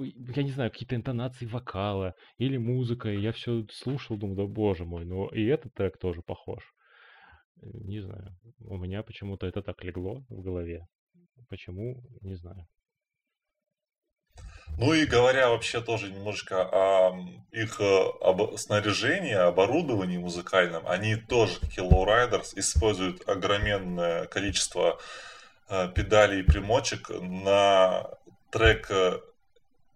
я 0.05 0.43
не 0.43 0.51
знаю, 0.51 0.71
какие-то 0.71 0.97
интонации 0.97 1.47
вокала 1.47 2.15
или 2.39 2.57
музыка. 2.57 3.11
И 3.11 3.21
я 3.21 3.33
все 3.33 3.67
слушал, 3.73 4.17
думаю, 4.17 4.37
да 4.37 4.45
боже 4.47 4.85
мой, 4.85 5.05
но 5.05 5.29
и 5.29 5.45
этот 5.45 5.75
трек 5.75 5.99
тоже 5.99 6.23
похож. 6.23 6.63
Не 7.63 8.01
знаю. 8.01 8.37
У 8.61 8.79
меня 8.79 9.03
почему-то 9.03 9.47
это 9.47 9.63
так 9.63 9.85
легло 9.85 10.25
в 10.29 10.41
голове. 10.41 10.87
Почему, 11.49 12.03
не 12.23 12.35
знаю. 12.35 12.67
Ну 14.79 14.95
и 14.95 15.05
говоря 15.05 15.51
вообще 15.51 15.81
тоже 15.81 16.11
немножко 16.11 16.63
о 16.63 17.13
их 17.53 17.81
э, 17.81 18.05
об 18.21 18.57
снаряжении, 18.57 19.35
оборудовании 19.35 20.19
музыкальном, 20.19 20.87
они 20.87 21.17
тоже, 21.17 21.61
как 21.61 21.77
и 21.77 21.81
Lowriders, 21.81 22.53
используют 22.57 23.29
огроменное 23.29 24.27
количество 24.27 24.99
э, 25.69 25.89
педалей 25.95 26.41
и 26.41 26.45
примочек 26.45 27.11
на 27.11 28.07
трек 28.51 28.91
э, 28.91 29.19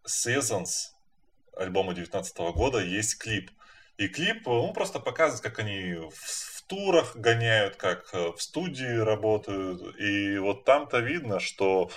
Seasons 0.04 0.92
альбома 1.56 1.94
19 1.94 2.36
года 2.54 2.78
есть 2.78 3.18
клип. 3.18 3.50
И 3.96 4.08
клип, 4.08 4.48
он 4.48 4.72
просто 4.72 4.98
показывает, 4.98 5.42
как 5.42 5.60
они 5.60 5.94
в, 5.94 6.10
в 6.10 6.62
турах 6.66 7.16
гоняют, 7.16 7.76
как 7.76 8.12
в 8.12 8.38
студии 8.38 8.98
работают. 8.98 9.96
И 10.00 10.36
вот 10.38 10.64
там-то 10.64 10.98
видно, 10.98 11.38
что 11.38 11.90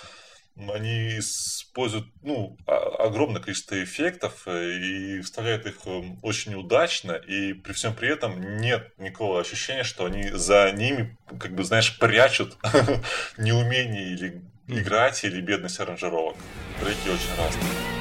они 0.74 1.20
используют 1.20 2.08
ну, 2.24 2.58
огромное 2.66 3.42
количество 3.42 3.82
эффектов 3.84 4.44
э, 4.48 4.78
и 4.78 5.22
вставляют 5.22 5.66
их 5.66 5.76
эм, 5.86 6.20
очень 6.22 6.56
удачно, 6.56 7.12
и 7.12 7.54
при 7.54 7.74
всем 7.74 7.94
при 7.94 8.10
этом 8.10 8.58
нет 8.58 8.92
никакого 8.98 9.40
ощущения, 9.40 9.84
что 9.84 10.06
они 10.06 10.30
за 10.30 10.72
ними, 10.72 11.16
как 11.40 11.54
бы, 11.54 11.64
знаешь, 11.64 11.98
прячут 12.00 12.58
неумение 13.38 14.12
или 14.12 14.42
играть, 14.68 15.24
или 15.24 15.42
бедность 15.42 15.80
аранжировок. 15.80 16.36
Треки 16.80 17.10
очень 17.10 17.36
разные. 17.38 17.97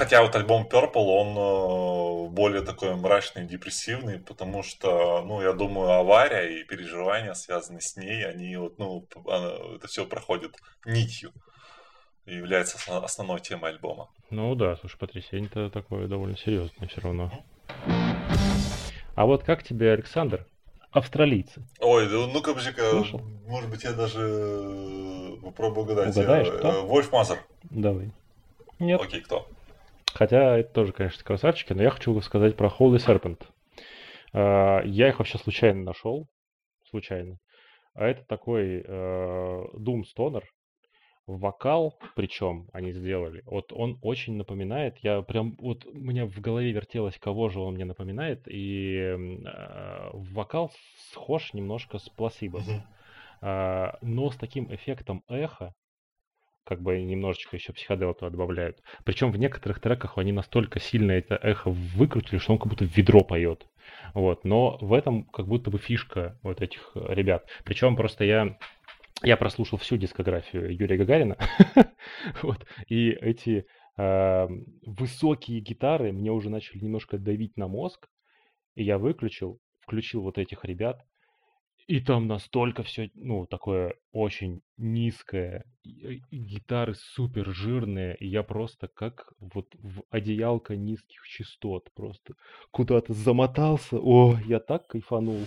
Хотя 0.00 0.22
вот 0.22 0.34
альбом 0.34 0.66
Purple, 0.66 0.94
он 0.94 1.28
э, 1.36 2.30
более 2.30 2.62
такой 2.62 2.96
мрачный, 2.96 3.44
депрессивный, 3.44 4.18
потому 4.18 4.62
что, 4.62 5.22
ну, 5.22 5.42
я 5.42 5.52
думаю, 5.52 5.90
авария 5.90 6.58
и 6.58 6.64
переживания, 6.64 7.34
связанные 7.34 7.82
с 7.82 7.96
ней, 7.96 8.26
они 8.26 8.56
вот, 8.56 8.78
ну, 8.78 9.06
это 9.76 9.86
все 9.88 10.06
проходит 10.06 10.56
нитью 10.86 11.32
и 12.24 12.34
является 12.34 12.78
основной 12.96 13.40
темой 13.40 13.72
альбома. 13.72 14.08
Ну 14.30 14.54
да, 14.54 14.76
слушай, 14.76 14.96
потрясение-то 14.96 15.68
такое 15.68 16.08
довольно 16.08 16.38
серьезное 16.38 16.88
все 16.88 17.02
равно. 17.02 17.30
А 19.14 19.26
вот 19.26 19.44
как 19.44 19.62
тебе, 19.62 19.92
Александр, 19.92 20.46
австралийцы? 20.92 21.62
Ой, 21.78 22.08
ну 22.08 22.40
может 23.46 23.68
быть, 23.68 23.84
я 23.84 23.92
даже 23.92 24.20
э, 24.22 25.36
попробую 25.42 25.84
угадать. 25.84 26.16
Угадаешь, 26.16 26.48
кто? 26.48 26.86
Вольф 26.86 27.12
Мазер. 27.12 27.38
Давай. 27.64 28.10
Нет. 28.78 28.98
Окей, 28.98 29.20
кто? 29.20 29.46
Хотя 30.14 30.58
это 30.58 30.72
тоже, 30.72 30.92
конечно, 30.92 31.24
красавчики, 31.24 31.72
но 31.72 31.82
я 31.82 31.90
хочу 31.90 32.18
сказать 32.20 32.56
про 32.56 32.68
Holy 32.68 32.96
Serpent. 32.96 33.42
А, 34.32 34.82
я 34.84 35.08
их 35.08 35.18
вообще 35.18 35.38
случайно 35.38 35.82
нашел. 35.82 36.28
Случайно. 36.88 37.38
А 37.94 38.06
это 38.06 38.24
такой 38.24 38.82
э, 38.84 39.64
Doom 39.74 40.02
Stoner. 40.04 40.42
Вокал, 41.26 41.96
причем 42.16 42.68
они 42.72 42.90
сделали, 42.90 43.42
вот 43.46 43.72
он 43.72 44.00
очень 44.02 44.34
напоминает, 44.34 44.98
я 44.98 45.22
прям, 45.22 45.54
вот 45.60 45.86
у 45.86 45.96
меня 45.96 46.26
в 46.26 46.40
голове 46.40 46.72
вертелось, 46.72 47.18
кого 47.18 47.50
же 47.50 47.60
он 47.60 47.74
мне 47.74 47.84
напоминает, 47.84 48.48
и 48.48 48.96
э, 48.96 50.10
вокал 50.12 50.72
схож 51.12 51.52
немножко 51.52 51.98
с 51.98 52.10
uh-huh. 52.18 52.80
э, 53.42 53.92
но 54.00 54.30
с 54.30 54.36
таким 54.38 54.74
эффектом 54.74 55.22
эхо, 55.28 55.72
как 56.64 56.82
бы 56.82 57.00
немножечко 57.00 57.56
еще 57.56 57.72
психодел 57.72 58.14
туда 58.14 58.30
добавляют. 58.30 58.82
Причем 59.04 59.32
в 59.32 59.36
некоторых 59.36 59.80
треках 59.80 60.18
они 60.18 60.32
настолько 60.32 60.80
сильно 60.80 61.12
это 61.12 61.36
эхо 61.36 61.70
выкрутили, 61.70 62.38
что 62.38 62.52
он 62.52 62.58
как 62.58 62.68
будто 62.68 62.84
в 62.84 62.96
ведро 62.96 63.20
поет. 63.22 63.66
Вот. 64.14 64.44
Но 64.44 64.78
в 64.80 64.92
этом 64.92 65.24
как 65.24 65.46
будто 65.46 65.70
бы 65.70 65.78
фишка 65.78 66.38
вот 66.42 66.60
этих 66.60 66.92
э, 66.94 67.14
ребят. 67.14 67.46
Причем 67.64 67.96
просто 67.96 68.24
я 68.24 68.56
я 69.22 69.36
прослушал 69.36 69.78
всю 69.78 69.96
дискографию 69.96 70.74
Юрия 70.74 70.96
Гагарина, 70.96 71.36
вот, 72.42 72.66
и 72.88 73.10
эти 73.10 73.66
э, 73.98 74.48
высокие 74.86 75.60
гитары 75.60 76.12
мне 76.12 76.32
уже 76.32 76.48
начали 76.48 76.82
немножко 76.82 77.18
давить 77.18 77.56
на 77.58 77.68
мозг, 77.68 78.08
и 78.76 78.82
я 78.82 78.96
выключил, 78.96 79.60
включил 79.80 80.22
вот 80.22 80.38
этих 80.38 80.64
ребят, 80.64 81.04
и 81.90 81.98
там 81.98 82.28
настолько 82.28 82.84
все, 82.84 83.10
ну, 83.14 83.46
такое 83.46 83.94
очень 84.12 84.62
низкое, 84.76 85.64
гитары 85.82 86.94
супер 86.94 87.52
жирные, 87.52 88.14
и 88.14 88.28
я 88.28 88.44
просто 88.44 88.86
как 88.86 89.32
вот 89.40 89.74
в 89.74 90.04
одеялко 90.08 90.76
низких 90.76 91.26
частот 91.26 91.90
просто 91.92 92.34
куда-то 92.70 93.12
замотался. 93.12 93.98
О, 93.98 94.38
я 94.46 94.60
так 94.60 94.86
кайфанул. 94.86 95.40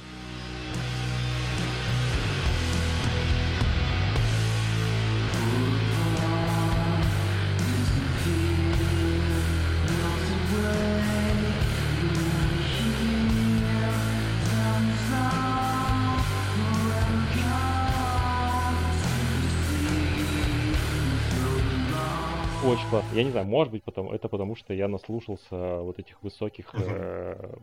Очень 22.73 22.89
классно. 22.89 23.15
Я 23.15 23.23
не 23.23 23.31
знаю, 23.31 23.45
может 23.45 23.71
быть, 23.71 23.83
потом 23.83 24.11
это 24.11 24.27
потому, 24.27 24.55
что 24.55 24.73
я 24.73 24.87
наслушался 24.87 25.79
вот 25.79 25.99
этих 25.99 26.21
высоких, 26.23 26.73
э, 26.73 27.55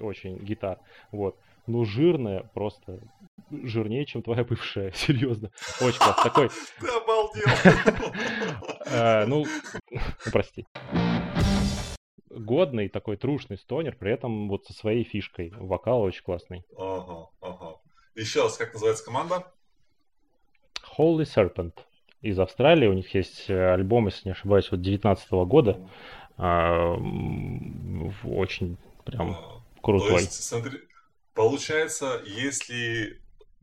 очень 0.00 0.38
гитар. 0.38 0.78
Вот. 1.12 1.36
Ну, 1.66 1.84
жирная 1.84 2.42
просто 2.54 3.00
жирнее, 3.50 4.04
чем 4.06 4.22
твоя 4.22 4.44
бывшая, 4.44 4.92
серьезно. 4.94 5.50
Очень 5.80 5.98
классно. 5.98 6.24
Такой... 6.24 6.48
Ты 6.80 6.88
обалдел! 6.88 7.46
Э, 8.92 9.24
ну, 9.26 9.46
прости. 10.32 10.66
Годный 12.28 12.88
такой 12.88 13.16
трушный 13.16 13.56
стонер, 13.56 13.94
при 13.94 14.10
этом 14.12 14.48
вот 14.48 14.64
со 14.64 14.72
своей 14.72 15.04
фишкой. 15.04 15.52
Вокал 15.56 16.00
очень 16.00 16.24
классный. 16.24 16.64
Ага, 16.76 17.28
ага. 17.40 17.76
Еще 18.16 18.42
раз, 18.42 18.56
как 18.56 18.72
называется 18.72 19.04
команда? 19.04 19.46
Holy 20.98 21.22
Serpent 21.24 21.74
из 22.22 22.38
Австралии. 22.38 22.86
У 22.86 22.92
них 22.92 23.14
есть 23.14 23.48
э, 23.48 23.72
альбом, 23.72 24.06
если 24.06 24.28
не 24.28 24.32
ошибаюсь, 24.32 24.70
вот 24.70 24.80
19 24.80 25.30
года. 25.30 25.78
А, 26.36 26.94
очень 28.24 28.78
прям 29.04 29.36
крутой. 29.82 30.08
То 30.08 30.16
есть, 30.16 30.42
смотри, 30.44 30.78
получается, 31.34 32.22
если 32.26 33.20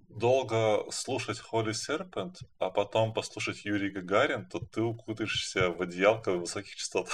долго 0.10 0.84
слушать 0.92 1.40
Холли 1.40 1.74
Серпент, 1.74 2.40
а 2.60 2.70
потом 2.70 3.14
послушать 3.14 3.66
Юрий 3.66 3.90
Гагарин, 3.90 4.46
то 4.46 4.60
ты 4.60 4.82
укутаешься 4.82 5.70
в 5.70 5.82
одеялко 5.82 6.34
высоких 6.34 6.76
частот. 6.76 7.10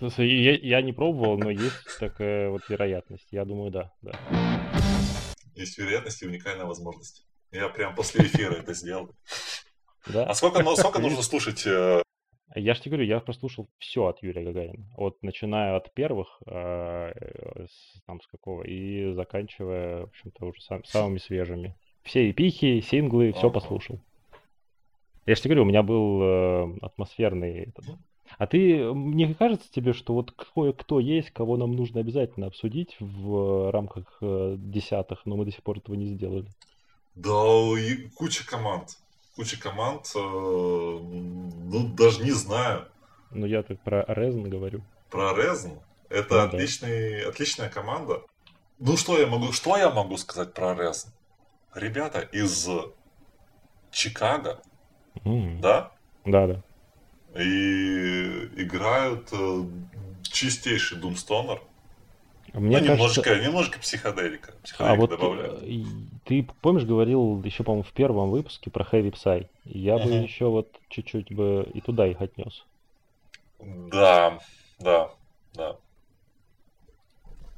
Я, 0.18 0.56
я 0.56 0.82
не 0.82 0.92
пробовал, 0.92 1.38
но 1.38 1.50
есть 1.50 1.98
такая 1.98 2.50
вот 2.50 2.68
вероятность. 2.68 3.28
Я 3.30 3.44
думаю, 3.44 3.70
да, 3.70 3.92
да. 4.02 4.12
Есть 5.54 5.78
вероятность 5.78 6.22
и 6.22 6.26
уникальная 6.26 6.66
возможность. 6.66 7.26
Я 7.50 7.68
прям 7.68 7.94
после 7.94 8.26
эфира 8.26 8.54
это 8.54 8.74
сделал. 8.74 9.14
Да? 10.06 10.26
А 10.26 10.34
сколько, 10.34 10.62
ну, 10.62 10.76
сколько 10.76 10.98
нужно 10.98 11.22
слушать? 11.22 11.66
Э, 11.66 12.02
я 12.54 12.74
же 12.74 12.80
тебе 12.80 12.92
говорю, 12.92 13.08
я 13.08 13.20
прослушал 13.20 13.68
все 13.78 14.06
от 14.06 14.22
Юрия 14.22 14.44
Гагарина. 14.44 14.84
Вот 14.96 15.22
начиная 15.22 15.76
от 15.76 15.92
первых, 15.94 16.40
э, 16.46 17.66
с, 17.66 18.00
там 18.06 18.20
с 18.20 18.26
какого, 18.26 18.62
и 18.62 19.12
заканчивая, 19.14 20.02
в 20.02 20.08
общем-то, 20.10 20.46
уже 20.46 20.60
сам, 20.60 20.84
самыми 20.84 21.18
свежими. 21.18 21.74
Все 22.02 22.30
эпихи, 22.30 22.80
синглы, 22.82 23.32
все 23.32 23.50
послушал. 23.50 23.98
Я 25.26 25.34
же 25.34 25.40
тебе 25.40 25.54
говорю, 25.54 25.62
у 25.62 25.70
меня 25.70 25.82
был 25.82 26.22
э, 26.22 26.78
атмосферный... 26.82 27.72
А 28.36 28.46
ты, 28.46 28.92
мне 28.92 29.34
кажется 29.34 29.70
тебе, 29.70 29.92
что 29.92 30.14
вот 30.14 30.32
кое-кто 30.32 30.98
есть, 30.98 31.30
кого 31.30 31.56
нам 31.56 31.72
нужно 31.72 32.00
обязательно 32.00 32.46
обсудить 32.46 32.96
в 32.98 33.70
рамках 33.70 34.18
десятых, 34.20 35.24
но 35.24 35.36
мы 35.36 35.44
до 35.44 35.52
сих 35.52 35.62
пор 35.62 35.78
этого 35.78 35.94
не 35.94 36.06
сделали? 36.06 36.48
Да, 37.14 37.44
куча 38.16 38.46
команд. 38.46 38.98
Куча 39.36 39.60
команд, 39.60 40.12
э, 40.14 40.18
ну, 40.18 41.88
даже 41.96 42.22
не 42.22 42.30
знаю. 42.30 42.86
Ну, 43.30 43.46
я 43.46 43.62
так 43.62 43.80
про 43.80 44.04
Резн 44.08 44.48
говорю. 44.48 44.82
Про 45.10 45.34
Резн? 45.34 45.72
Это 46.08 46.34
ну, 46.34 46.44
отличный, 46.44 47.22
да. 47.22 47.28
отличная 47.30 47.68
команда. 47.68 48.22
Ну, 48.78 48.96
что 48.96 49.18
я 49.18 49.26
могу, 49.26 49.52
что 49.52 49.76
я 49.76 49.90
могу 49.90 50.16
сказать 50.16 50.54
про 50.54 50.74
Резн? 50.74 51.08
ребята 51.74 52.20
из 52.20 52.68
Чикаго, 53.90 54.60
mm. 55.24 55.60
да? 55.60 55.92
Да, 56.24 56.46
да. 56.46 56.62
И 57.40 58.50
играют 58.56 59.28
э, 59.32 59.64
чистейший 60.22 60.98
Думстонер. 60.98 61.60
Мне 62.54 62.78
ну, 62.78 62.86
кажется... 62.86 63.20
немножко, 63.20 63.44
немножко 63.44 63.78
психоделика. 63.80 64.54
а 64.78 64.94
вот 64.94 65.10
добавляют. 65.10 65.60
Э, 65.64 65.82
ты 66.24 66.46
помнишь, 66.62 66.84
говорил 66.84 67.42
еще, 67.42 67.64
по-моему, 67.64 67.82
в 67.82 67.92
первом 67.92 68.30
выпуске 68.30 68.70
про 68.70 68.84
Heavy 68.84 69.12
Psy. 69.12 69.48
Я 69.64 69.96
uh-huh. 69.96 70.04
бы 70.04 70.10
еще 70.10 70.46
вот 70.46 70.68
чуть-чуть 70.88 71.34
бы 71.34 71.68
и 71.74 71.80
туда 71.80 72.06
их 72.06 72.20
отнес. 72.20 72.64
Да, 73.58 74.38
да, 74.78 75.10
да. 75.54 75.76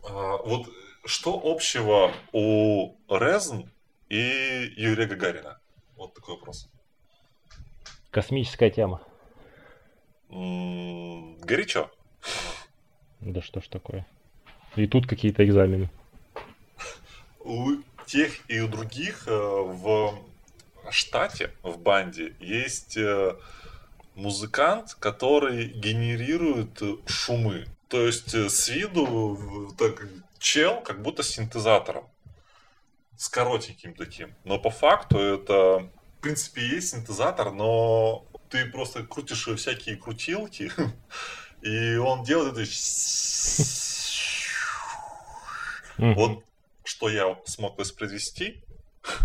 А, 0.08 0.38
вот 0.38 0.66
что 1.04 1.38
общего 1.44 2.10
у 2.32 2.94
Резн 3.10 3.64
и 4.08 4.72
Юрия 4.76 5.06
Гагарина? 5.06 5.58
Вот 5.96 6.14
такой 6.14 6.36
вопрос. 6.36 6.70
Космическая 8.10 8.70
тема. 8.70 9.02
М-м, 10.30 11.36
горячо. 11.40 11.90
Да 13.20 13.42
что 13.42 13.60
ж 13.60 13.68
такое. 13.68 14.06
И 14.76 14.86
тут 14.86 15.06
какие-то 15.06 15.44
экзамены. 15.44 15.90
У 17.40 17.76
тех 18.06 18.32
и 18.48 18.60
у 18.60 18.68
других 18.68 19.26
э, 19.26 19.30
в 19.30 20.18
штате, 20.90 21.50
в 21.62 21.78
банде, 21.78 22.34
есть 22.40 22.96
э, 22.96 23.34
музыкант, 24.14 24.94
который 24.98 25.66
генерирует 25.66 26.82
шумы. 27.06 27.66
То 27.88 28.06
есть 28.06 28.34
э, 28.34 28.48
с 28.48 28.68
виду 28.68 29.74
так, 29.78 30.06
чел 30.38 30.80
как 30.80 31.02
будто 31.02 31.22
синтезатором 31.22 32.04
с 33.16 33.28
коротеньким 33.28 33.94
таким. 33.94 34.34
Но 34.44 34.58
по 34.58 34.70
факту 34.70 35.18
это, 35.18 35.88
в 36.18 36.20
принципе, 36.20 36.66
есть 36.66 36.90
синтезатор, 36.90 37.50
но 37.50 38.26
ты 38.50 38.66
просто 38.66 39.02
крутишь 39.04 39.48
всякие 39.56 39.96
крутилки, 39.96 40.70
и 41.62 41.96
он 41.96 42.24
делает 42.24 42.58
это... 42.58 42.64
Вот 45.98 46.44
что 46.84 47.08
я 47.08 47.38
смог 47.44 47.78
воспроизвести 47.78 48.62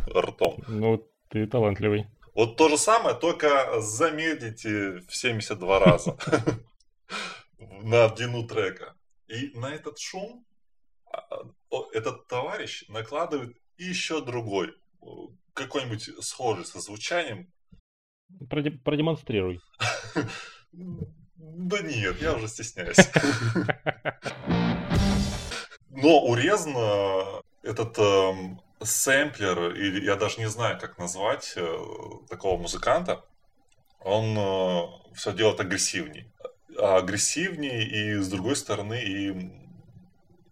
ртом. 0.09 0.63
Ну, 0.67 1.07
ты 1.30 1.47
талантливый. 1.47 2.07
Вот 2.34 2.55
то 2.57 2.69
же 2.69 2.78
самое, 2.78 3.15
только 3.15 3.82
замедлите 3.82 5.01
в 5.07 5.15
72 5.15 5.80
раза 5.80 6.17
на 7.59 8.07
длину 8.09 8.47
трека. 8.47 8.95
И 9.28 9.51
на 9.57 9.74
этот 9.74 9.99
шум 9.99 10.45
а, 11.05 11.22
этот 11.93 12.28
товарищ 12.28 12.86
накладывает 12.88 13.57
еще 13.78 14.24
другой, 14.24 14.74
какой-нибудь 15.53 16.09
схожий 16.24 16.65
со 16.65 16.80
звучанием. 16.80 17.51
Продемонстрируй. 18.49 19.59
Да 21.43 21.82
нет, 21.82 22.22
я 22.22 22.34
уже 22.36 22.47
стесняюсь. 22.47 22.97
Но 25.91 26.21
урезано 26.21 27.41
этот 27.63 27.97
э, 27.99 28.33
сэмплер, 28.81 29.75
или 29.75 30.05
я 30.05 30.15
даже 30.15 30.39
не 30.39 30.49
знаю, 30.49 30.79
как 30.79 30.97
назвать 30.97 31.53
э, 31.55 31.77
такого 32.29 32.59
музыканта, 32.59 33.23
он 33.99 34.37
э, 34.37 34.81
все 35.13 35.33
делает 35.33 35.59
агрессивней. 35.59 36.27
А 36.77 36.97
агрессивней 36.97 37.83
и, 37.83 38.13
с 38.15 38.29
другой 38.29 38.55
стороны, 38.55 39.01
и 39.03 39.51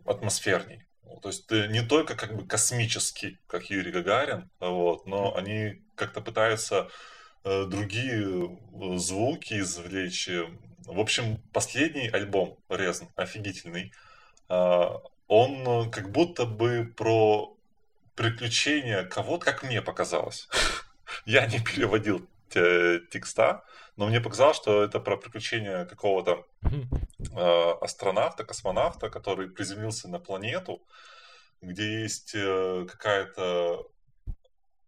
атмосферней. 0.05 0.85
То 1.21 1.29
есть 1.29 1.47
ты 1.47 1.67
не 1.67 1.81
только 1.81 2.15
как 2.15 2.35
бы 2.35 2.45
космический, 2.45 3.39
как 3.47 3.69
Юрий 3.69 3.91
Гагарин, 3.91 4.49
вот, 4.59 5.05
но 5.05 5.35
они 5.35 5.81
как-то 5.95 6.21
пытаются 6.21 6.89
э, 7.43 7.65
другие 7.65 8.49
э, 8.49 8.97
звуки 8.97 9.59
извлечь. 9.59 10.29
В 10.85 10.99
общем, 10.99 11.41
последний 11.51 12.07
альбом 12.07 12.57
Резн, 12.69 13.05
офигительный, 13.15 13.91
э, 14.49 14.83
он 15.29 15.89
как 15.89 16.11
будто 16.11 16.45
бы 16.45 16.93
про 16.97 17.55
приключения 18.15 19.05
кого-то, 19.05 19.45
как 19.45 19.63
мне 19.63 19.81
показалось. 19.81 20.49
Я 21.25 21.45
не 21.45 21.59
переводил 21.59 22.27
текста, 22.49 23.63
но 23.95 24.07
мне 24.07 24.19
показалось, 24.19 24.57
что 24.57 24.83
это 24.83 24.99
про 24.99 25.17
приключения 25.17 25.85
какого-то 25.85 26.45
э, 26.63 27.71
астронавта, 27.81 28.43
космонавта, 28.43 29.09
который 29.09 29.49
приземлился 29.49 30.09
на 30.09 30.19
планету, 30.19 30.81
где 31.61 32.01
есть 32.01 32.33
э, 32.33 32.85
какая-то 32.89 33.87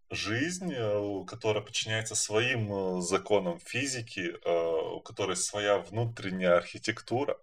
жизнь, 0.10 0.74
э, 0.76 1.26
которая 1.28 1.64
подчиняется 1.64 2.16
своим 2.16 2.74
э, 2.74 3.02
законам 3.02 3.60
физики, 3.60 4.36
у 4.96 5.02
которой 5.02 5.36
своя 5.36 5.78
внутренняя 5.78 6.58
архитектура. 6.58 7.38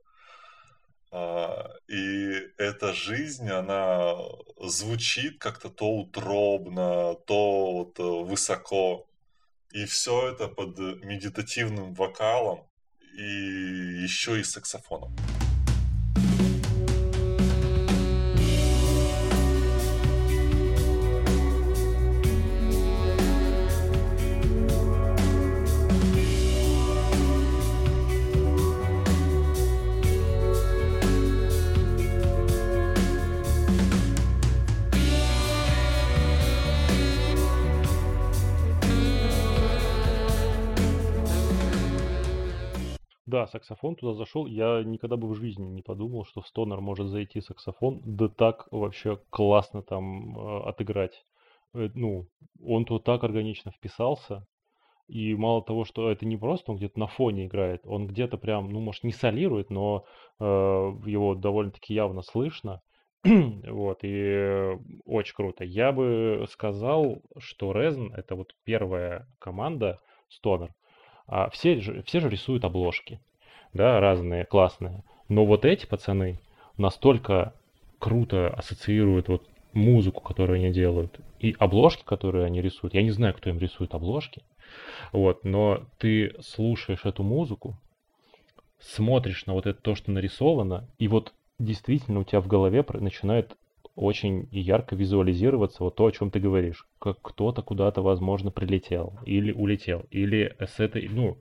А, 1.11 1.70
и 1.88 2.32
эта 2.59 2.92
жизнь, 2.92 3.48
она 3.48 4.14
звучит 4.61 5.38
как-то 5.38 5.70
то 5.70 5.86
утробно, 5.86 7.14
то 7.26 7.72
вот 7.72 7.98
высоко. 7.98 9.06
И 9.72 9.84
все 9.84 10.30
это 10.30 10.48
под 10.48 10.78
медитативным 10.78 11.94
вокалом 11.94 12.66
и 13.16 14.02
еще 14.02 14.40
и 14.40 14.44
саксофоном. 14.44 15.14
Да, 43.29 43.47
саксофон 43.47 43.95
туда 43.95 44.14
зашел. 44.14 44.47
Я 44.47 44.83
никогда 44.83 45.18
бы 45.18 45.29
в 45.29 45.35
жизни 45.35 45.66
не 45.66 45.83
подумал, 45.83 46.24
что 46.24 46.41
в 46.41 46.49
стонер 46.49 46.81
может 46.81 47.09
зайти 47.09 47.43
саксофон, 47.43 48.01
да 48.03 48.29
так 48.29 48.66
вообще 48.70 49.20
классно 49.29 49.83
там 49.83 50.39
э, 50.39 50.62
отыграть. 50.62 51.26
Э, 51.74 51.91
ну, 51.95 52.26
он 52.64 52.87
тут 52.87 53.05
так 53.05 53.24
органично 53.24 53.70
вписался. 53.70 54.47
И 55.09 55.35
мало 55.35 55.62
того, 55.62 55.85
что 55.85 56.11
это 56.11 56.24
не 56.24 56.39
просто 56.39 56.72
он 56.72 56.79
где-то 56.79 56.99
на 56.99 57.07
фоне 57.07 57.47
играет, 57.47 57.83
он 57.85 58.07
где-то 58.07 58.39
прям, 58.39 58.70
ну, 58.70 58.81
может, 58.81 59.05
не 59.05 59.12
солирует, 59.12 59.68
но 59.68 60.07
э, 60.41 60.45
его 60.45 61.35
довольно-таки 61.35 61.93
явно 61.93 62.22
слышно. 62.22 62.81
вот, 63.24 63.99
и 64.05 64.70
очень 65.05 65.35
круто. 65.35 65.64
Я 65.64 65.93
бы 65.93 66.47
сказал, 66.51 67.20
что 67.37 67.72
Резн 67.72 68.11
это 68.14 68.37
вот 68.37 68.55
первая 68.64 69.29
команда 69.39 69.99
Стонер, 70.31 70.72
а 71.29 71.51
все, 71.51 71.81
же, 71.81 72.03
все 72.05 72.20
же 72.20 72.29
рисуют 72.29 72.64
обложки, 72.64 73.20
да, 73.74 74.01
разные, 74.01 74.45
классные. 74.45 75.05
Но 75.29 75.45
вот 75.45 75.64
эти 75.64 75.87
пацаны 75.87 76.41
настолько 76.79 77.53
круто 77.99 78.49
ассоциируют 78.49 79.29
вот 79.29 79.47
музыку, 79.72 80.22
которую 80.22 80.57
они 80.57 80.70
делают, 80.70 81.20
и 81.39 81.55
обложки, 81.59 82.03
которые 82.05 82.47
они 82.47 82.62
рисуют. 82.62 82.95
Я 82.95 83.03
не 83.03 83.11
знаю, 83.11 83.35
кто 83.35 83.51
им 83.51 83.59
рисует 83.59 83.95
обложки, 83.95 84.43
вот, 85.12 85.45
но 85.45 85.83
ты 85.99 86.35
слушаешь 86.41 87.05
эту 87.05 87.22
музыку, 87.22 87.76
смотришь 88.81 89.47
на 89.47 89.53
вот 89.53 89.66
это 89.66 89.81
то, 89.81 89.95
что 89.95 90.11
нарисовано, 90.11 90.89
и 90.99 91.09
вот 91.09 91.35
действительно 91.59 92.20
у 92.20 92.24
тебя 92.24 92.41
в 92.41 92.47
голове 92.47 92.85
начинает 92.95 93.57
очень 93.99 94.49
ярко 94.53 94.94
визуализироваться 94.94 95.82
вот 95.82 95.96
то, 95.96 96.07
о 96.07 96.12
чем 96.12 96.30
ты 96.30 96.38
говоришь. 96.38 96.86
Как 97.01 97.20
кто-то 97.20 97.62
куда-то, 97.62 98.01
возможно, 98.01 98.53
прилетел 98.53 99.18
или 99.26 99.51
улетел. 99.51 100.05
Или 100.11 100.55
с 100.61 100.78
этой, 100.78 101.09
ну, 101.09 101.38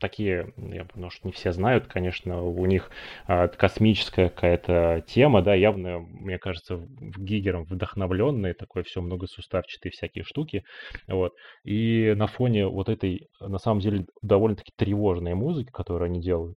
такие, 0.00 0.52
я, 0.56 0.84
что 1.10 1.28
не 1.28 1.32
все 1.32 1.52
знают, 1.52 1.86
конечно, 1.86 2.42
у 2.42 2.66
них 2.66 2.90
а, 3.26 3.46
космическая 3.46 4.30
какая-то 4.30 5.04
тема, 5.06 5.42
да, 5.42 5.54
явно, 5.54 6.00
мне 6.00 6.38
кажется, 6.38 6.80
Гигером 7.16 7.64
вдохновленные, 7.64 8.54
такое 8.54 8.82
все 8.82 9.00
многосуставчатые 9.00 9.92
всякие 9.92 10.24
штуки, 10.24 10.64
вот. 11.06 11.34
И 11.64 12.14
на 12.16 12.26
фоне 12.26 12.66
вот 12.66 12.88
этой, 12.88 13.28
на 13.40 13.58
самом 13.58 13.80
деле, 13.80 14.06
довольно-таки 14.22 14.72
тревожной 14.76 15.34
музыки, 15.34 15.70
которую 15.70 16.06
они 16.06 16.20
делают, 16.20 16.56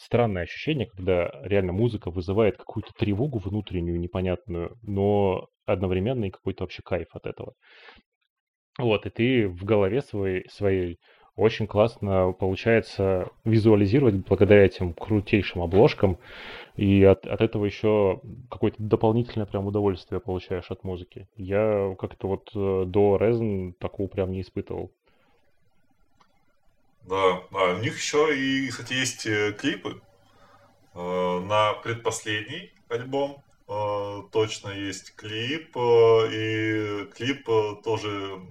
странное 0.00 0.42
ощущение, 0.42 0.86
когда 0.86 1.30
реально 1.42 1.72
музыка 1.72 2.10
вызывает 2.10 2.56
какую-то 2.56 2.92
тревогу 2.96 3.38
внутреннюю, 3.38 4.00
непонятную, 4.00 4.76
но 4.82 5.48
одновременно 5.64 6.26
и 6.26 6.30
какой-то 6.30 6.64
вообще 6.64 6.82
кайф 6.82 7.08
от 7.12 7.26
этого. 7.26 7.54
Вот, 8.78 9.06
и 9.06 9.10
ты 9.10 9.48
в 9.48 9.64
голове 9.64 10.02
своей, 10.02 10.48
своей 10.48 10.98
очень 11.36 11.66
классно 11.66 12.32
получается 12.32 13.28
визуализировать 13.44 14.16
благодаря 14.26 14.64
этим 14.64 14.94
крутейшим 14.94 15.62
обложкам, 15.62 16.18
и 16.76 17.04
от, 17.04 17.26
от 17.26 17.40
этого 17.40 17.66
еще 17.66 18.20
какое-то 18.50 18.82
дополнительное 18.82 19.46
прям 19.46 19.66
удовольствие 19.66 20.20
получаешь 20.20 20.70
от 20.70 20.82
музыки. 20.82 21.28
Я 21.36 21.94
как-то 21.98 22.28
вот 22.28 22.50
э, 22.54 22.84
до 22.86 23.16
Resin 23.16 23.74
такого 23.78 24.08
прям 24.08 24.32
не 24.32 24.40
испытывал. 24.40 24.92
Да, 27.06 27.44
а 27.52 27.74
у 27.74 27.78
них 27.78 27.96
еще 27.96 28.36
и, 28.36 28.68
кстати, 28.68 28.94
есть 28.94 29.26
э, 29.26 29.52
клипы 29.52 30.02
э, 30.92 31.40
на 31.40 31.74
предпоследний 31.74 32.74
альбом. 32.88 33.44
Э, 33.68 34.22
точно 34.32 34.70
есть 34.70 35.14
клип, 35.14 35.76
и 35.76 37.08
клип 37.14 37.46
тоже 37.84 38.42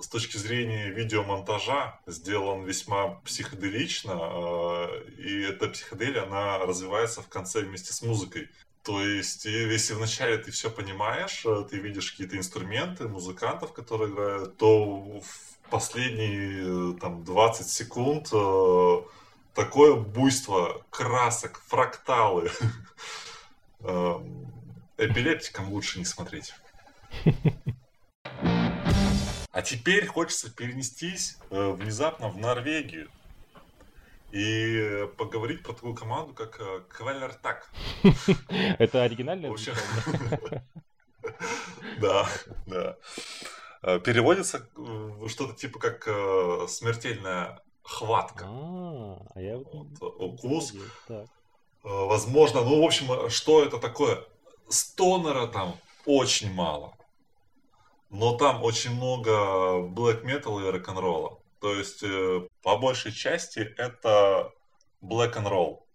с 0.00 0.08
точки 0.08 0.38
зрения 0.38 0.90
видеомонтажа 0.90 2.00
сделан 2.06 2.64
весьма 2.64 3.20
психоделично, 3.24 4.90
и 5.18 5.42
эта 5.42 5.68
психоделия, 5.68 6.24
она 6.24 6.58
развивается 6.58 7.22
в 7.22 7.28
конце 7.28 7.60
вместе 7.60 7.92
с 7.92 8.02
музыкой. 8.02 8.50
То 8.82 9.04
есть, 9.04 9.46
если 9.46 9.94
вначале 9.94 10.38
ты 10.38 10.52
все 10.52 10.70
понимаешь, 10.70 11.44
ты 11.70 11.78
видишь 11.78 12.12
какие-то 12.12 12.36
инструменты, 12.36 13.08
музыкантов, 13.08 13.72
которые 13.72 14.12
играют, 14.12 14.56
то 14.58 15.20
последние 15.70 16.94
э, 16.94 16.98
там 17.00 17.24
20 17.24 17.68
секунд 17.68 18.28
э, 18.32 19.02
такое 19.54 19.96
буйство 19.96 20.82
красок, 20.90 21.62
фракталы. 21.66 22.50
Э, 23.80 24.14
эпилептикам 24.96 25.70
лучше 25.70 25.98
не 25.98 26.06
смотреть. 26.06 26.54
А 29.52 29.62
теперь 29.62 30.06
хочется 30.06 30.50
перенестись 30.50 31.36
внезапно 31.50 32.30
в 32.30 32.38
Норвегию 32.38 33.10
и 34.32 35.06
поговорить 35.18 35.62
про 35.62 35.74
такую 35.74 35.94
команду, 35.94 36.32
как 36.32 36.58
Квеллертак. 36.88 37.70
Это 38.78 39.02
оригинальное? 39.02 39.54
Да, 42.00 42.28
да. 42.66 42.96
Э, 43.86 44.00
переводится 44.00 44.68
что-то 45.28 45.54
типа 45.54 45.78
как 45.78 46.08
э, 46.08 46.66
смертельная 46.68 47.62
хватка. 47.84 48.44
А, 48.48 49.18
а 49.32 49.40
я 49.40 49.58
вот, 49.58 49.86
укус. 50.00 50.72
Так. 51.06 51.26
Э, 51.26 51.26
возможно, 51.84 52.62
ну, 52.62 52.82
в 52.82 52.84
общем, 52.84 53.30
что 53.30 53.62
это 53.62 53.78
такое? 53.78 54.24
Стонера 54.68 55.46
там 55.46 55.76
очень 56.04 56.52
мало. 56.52 56.96
Но 58.10 58.36
там 58.36 58.64
очень 58.64 58.90
много 58.90 59.30
black 59.86 60.24
metal 60.24 60.60
и 60.66 60.68
рок-н-ролла. 60.68 61.38
То 61.60 61.72
есть, 61.72 62.02
по 62.62 62.76
большей 62.78 63.12
части, 63.12 63.60
это 63.60 64.52
black 65.00 65.34
and 65.34 65.48
roll. 65.48 65.85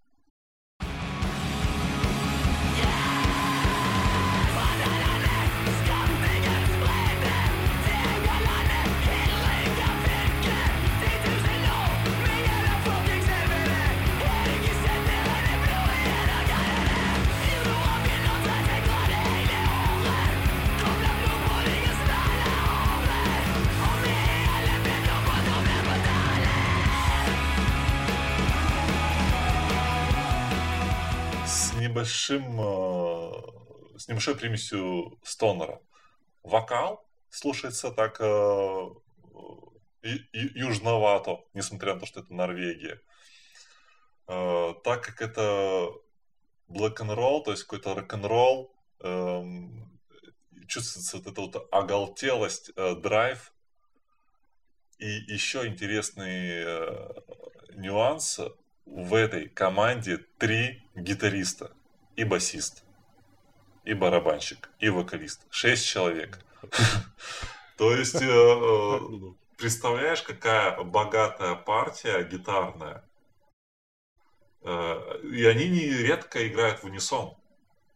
Небольшим, 32.01 32.59
э, 32.59 33.99
с 33.99 34.07
небольшой 34.07 34.35
примесью 34.35 35.19
стонера. 35.23 35.79
Вокал 36.43 37.05
слушается 37.29 37.91
так 37.91 38.19
э, 38.19 38.89
южновато, 40.33 41.43
несмотря 41.53 41.93
на 41.93 41.99
то, 41.99 42.05
что 42.05 42.21
это 42.21 42.33
Норвегия. 42.33 42.99
Э, 44.27 44.73
так 44.83 45.03
как 45.03 45.21
это 45.21 45.91
black 46.67 46.97
and 46.97 47.15
roll, 47.15 47.43
то 47.43 47.51
есть 47.51 47.63
какой-то 47.63 47.93
рок-н-ролл, 47.93 48.73
эм, 49.01 49.99
чувствуется 50.67 51.17
вот 51.17 51.27
эта 51.27 51.41
вот 51.41 51.67
оголтелость, 51.71 52.73
драйв. 52.75 53.53
И 54.97 55.07
еще 55.33 55.67
интересный 55.67 56.65
нюанс. 57.75 58.39
В 58.85 59.13
этой 59.13 59.49
команде 59.49 60.17
три 60.37 60.81
гитариста 60.95 61.71
и 62.15 62.23
басист, 62.23 62.83
и 63.83 63.93
барабанщик, 63.93 64.69
и 64.79 64.89
вокалист. 64.89 65.45
Шесть 65.49 65.87
человек. 65.87 66.39
То 67.77 67.95
есть, 67.95 68.21
э, 68.21 68.27
э, 68.27 68.99
представляешь, 69.57 70.21
какая 70.21 70.83
богатая 70.83 71.55
партия 71.55 72.23
гитарная. 72.23 73.03
Э, 74.63 75.19
и 75.23 75.45
они 75.45 75.67
нередко 75.69 76.47
играют 76.47 76.83
в 76.83 76.85
унисон. 76.85 77.35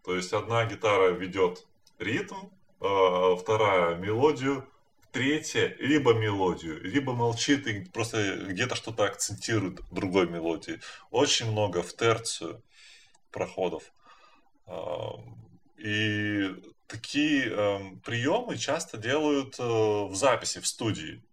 То 0.03 0.15
есть, 0.15 0.33
одна 0.33 0.65
гитара 0.65 1.11
ведет 1.11 1.67
ритм, 1.99 2.49
вторая 2.79 3.95
мелодию, 3.95 4.67
третья 5.11 5.75
либо 5.79 6.13
мелодию, 6.13 6.83
либо 6.83 7.13
молчит 7.13 7.67
и 7.67 7.85
просто 7.85 8.37
где-то 8.37 8.75
что-то 8.75 9.05
акцентирует 9.05 9.81
другой 9.89 10.27
мелодией. 10.27 10.81
Очень 11.09 11.51
много 11.51 11.81
в 11.81 11.95
терцию 11.95 12.61
проходов. 13.31 13.83
И 15.77 16.55
такие 16.87 17.99
приемы 18.03 18.57
часто 18.57 18.97
делают 18.97 19.59
э, 19.59 19.63
в 19.63 20.13
записи, 20.15 20.59
в 20.59 20.67
студии. 20.67 21.23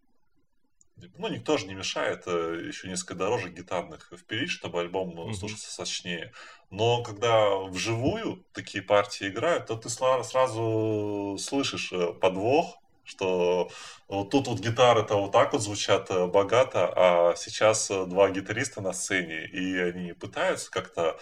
Ну, 1.18 1.28
никто 1.28 1.56
же 1.56 1.66
не 1.66 1.74
мешает 1.74 2.24
э, 2.26 2.64
еще 2.66 2.88
несколько 2.88 3.14
дорожек 3.14 3.52
гитарных 3.52 4.12
впилить, 4.16 4.50
чтобы 4.50 4.80
альбом 4.80 5.10
mm-hmm. 5.10 5.34
слушался 5.34 5.72
сочнее. 5.72 6.32
Но 6.70 7.02
когда 7.02 7.56
вживую 7.56 8.44
такие 8.52 8.82
партии 8.82 9.28
играют, 9.28 9.66
то 9.66 9.76
ты 9.76 9.88
сразу 9.88 11.36
слышишь 11.40 11.92
э, 11.92 12.12
подвох, 12.12 12.78
что 13.04 13.70
вот 14.06 14.30
тут 14.30 14.46
вот 14.46 14.60
гитары-то 14.60 15.16
вот 15.16 15.32
так 15.32 15.52
вот 15.52 15.62
звучат 15.62 16.08
богато, 16.30 16.92
а 16.94 17.34
сейчас 17.36 17.88
два 17.88 18.30
гитариста 18.30 18.80
на 18.80 18.92
сцене, 18.92 19.44
и 19.46 19.76
они 19.76 20.12
пытаются 20.12 20.70
как-то 20.70 21.18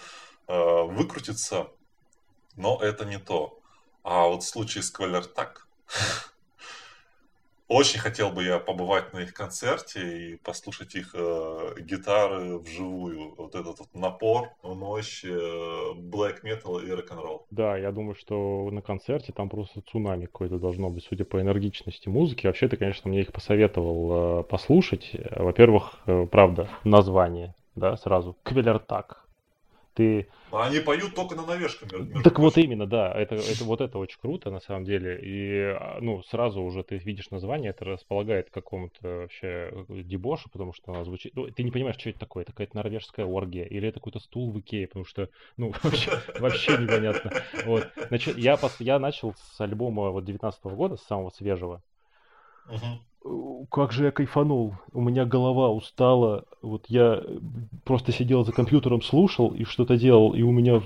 э, 0.47 0.83
выкрутиться 0.83 1.69
но 2.55 2.79
это 2.81 3.05
не 3.05 3.17
то. 3.17 3.59
А 4.03 4.27
вот 4.27 4.43
в 4.43 4.47
случае 4.47 4.83
с 4.83 4.91
так. 5.35 5.67
Очень 7.73 8.01
хотел 8.01 8.31
бы 8.31 8.43
я 8.43 8.59
побывать 8.59 9.13
на 9.13 9.19
их 9.19 9.33
концерте 9.33 10.31
и 10.33 10.35
послушать 10.35 10.93
их 10.95 11.11
э, 11.13 11.75
гитары 11.79 12.57
вживую. 12.57 13.33
Вот 13.37 13.55
этот 13.55 13.79
вот 13.79 13.87
напор, 13.93 14.49
мощь, 14.61 15.23
э, 15.23 15.29
black 15.95 16.43
metal 16.43 16.85
и 16.85 16.91
рок-н-ролл. 16.91 17.45
Да, 17.49 17.77
я 17.77 17.93
думаю, 17.93 18.15
что 18.15 18.67
на 18.71 18.81
концерте 18.81 19.31
там 19.31 19.47
просто 19.47 19.79
цунами 19.89 20.25
какое-то 20.25 20.57
должно 20.57 20.89
быть, 20.89 21.05
судя 21.05 21.23
по 21.23 21.39
энергичности 21.39 22.09
музыки. 22.09 22.45
Вообще, 22.45 22.67
ты, 22.67 22.75
конечно, 22.75 23.09
мне 23.09 23.21
их 23.21 23.31
посоветовал 23.31 24.41
э, 24.41 24.43
послушать. 24.43 25.11
Во-первых, 25.33 25.93
э, 26.07 26.27
правда, 26.29 26.67
название, 26.83 27.55
да, 27.75 27.95
сразу. 27.95 28.35
Квелертак 28.43 29.21
ты... 29.93 30.27
Они 30.51 30.79
поют 30.79 31.15
только 31.15 31.35
на 31.35 31.45
навешках. 31.45 31.89
Так 32.23 32.39
вот 32.39 32.57
именно, 32.57 32.85
да. 32.85 33.11
Это, 33.11 33.35
это, 33.35 33.63
вот 33.63 33.81
это 33.81 33.97
очень 33.97 34.19
круто, 34.19 34.51
на 34.51 34.59
самом 34.59 34.83
деле. 34.85 35.19
И, 35.21 35.75
а, 35.77 35.99
ну, 36.01 36.21
сразу 36.23 36.61
уже 36.61 36.83
ты 36.83 36.97
видишь 36.97 37.29
название, 37.29 37.71
это 37.71 37.85
располагает 37.85 38.49
к 38.49 38.53
какому-то 38.53 39.07
вообще 39.07 39.71
дебошу, 39.87 40.49
потому 40.49 40.73
что 40.73 40.91
она 40.93 41.03
звучит... 41.03 41.35
Ну, 41.35 41.47
ты 41.47 41.63
не 41.63 41.71
понимаешь, 41.71 41.97
что 41.97 42.09
это 42.09 42.19
такое. 42.19 42.43
Это 42.43 42.51
какая-то 42.51 42.75
норвежская 42.75 43.25
оргия. 43.25 43.65
Или 43.65 43.87
это 43.87 43.99
какой-то 43.99 44.19
стул 44.19 44.51
в 44.51 44.59
Икее, 44.59 44.87
потому 44.87 45.05
что, 45.05 45.29
ну, 45.57 45.73
вообще, 45.83 46.11
вообще 46.39 46.77
непонятно. 46.77 47.31
Вот. 47.65 47.87
Значит, 48.07 48.37
я, 48.37 48.59
я 48.79 48.99
начал 48.99 49.33
с 49.35 49.61
альбома 49.61 50.09
вот 50.11 50.25
19 50.25 50.63
года, 50.65 50.97
с 50.97 51.03
самого 51.03 51.29
свежего. 51.29 51.81
Угу 52.69 53.10
как 53.69 53.91
же 53.91 54.05
я 54.05 54.11
кайфанул. 54.11 54.75
У 54.93 55.01
меня 55.01 55.25
голова 55.25 55.69
устала. 55.69 56.45
Вот 56.61 56.85
я 56.87 57.21
просто 57.83 58.11
сидел 58.11 58.43
за 58.43 58.51
компьютером, 58.51 59.01
слушал 59.01 59.49
и 59.49 59.63
что-то 59.63 59.97
делал, 59.97 60.33
и 60.33 60.41
у 60.41 60.51
меня 60.51 60.81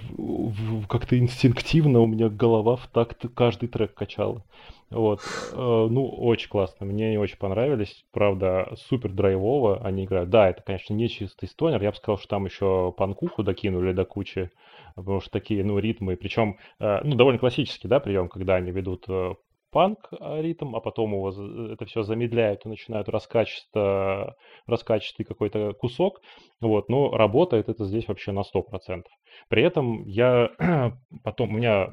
как-то 0.89 1.17
инстинктивно 1.17 2.01
у 2.01 2.05
меня 2.05 2.29
голова 2.29 2.75
в 2.75 2.87
такт 2.87 3.25
каждый 3.33 3.69
трек 3.69 3.93
качала. 3.93 4.43
Вот. 4.91 5.21
Э, 5.53 5.87
ну, 5.89 6.07
очень 6.07 6.49
классно. 6.49 6.85
Мне 6.85 7.07
они 7.07 7.17
очень 7.17 7.37
понравились. 7.37 8.05
Правда, 8.11 8.75
супер 8.87 9.11
драйвово 9.11 9.83
они 9.83 10.05
играют. 10.05 10.29
Да, 10.29 10.49
это, 10.49 10.61
конечно, 10.61 10.93
не 10.93 11.09
чистый 11.09 11.47
стонер. 11.47 11.81
Я 11.81 11.91
бы 11.91 11.97
сказал, 11.97 12.17
что 12.17 12.27
там 12.27 12.45
еще 12.45 12.93
панкуху 12.95 13.43
докинули 13.43 13.93
до 13.93 14.05
кучи. 14.05 14.51
Потому 14.95 15.19
что 15.21 15.31
такие, 15.31 15.63
ну, 15.63 15.79
ритмы. 15.79 16.15
Причем, 16.15 16.57
э, 16.79 17.01
ну, 17.03 17.15
довольно 17.15 17.39
классический, 17.39 17.87
да, 17.87 17.99
прием, 17.99 18.29
когда 18.29 18.55
они 18.55 18.71
ведут 18.71 19.05
э, 19.09 19.33
панк 19.75 20.07
а, 20.21 20.41
ритм, 20.41 20.73
а 20.73 20.79
потом 20.79 21.11
его 21.11 21.29
это 21.73 21.85
все 21.85 22.03
замедляют 22.03 22.65
и 22.65 22.69
начинают 22.69 23.09
раскачиваться, 23.09 24.37
раскачивать 24.67 25.27
какой-то 25.27 25.73
кусок. 25.73 26.21
Вот, 26.61 26.87
но 26.87 27.11
работает 27.11 27.67
это 27.67 27.83
здесь 27.83 28.07
вообще 28.07 28.31
на 28.31 28.43
100%. 28.43 29.03
При 29.49 29.63
этом 29.63 30.05
я 30.05 30.49
потом, 31.25 31.49
у 31.49 31.57
меня 31.57 31.89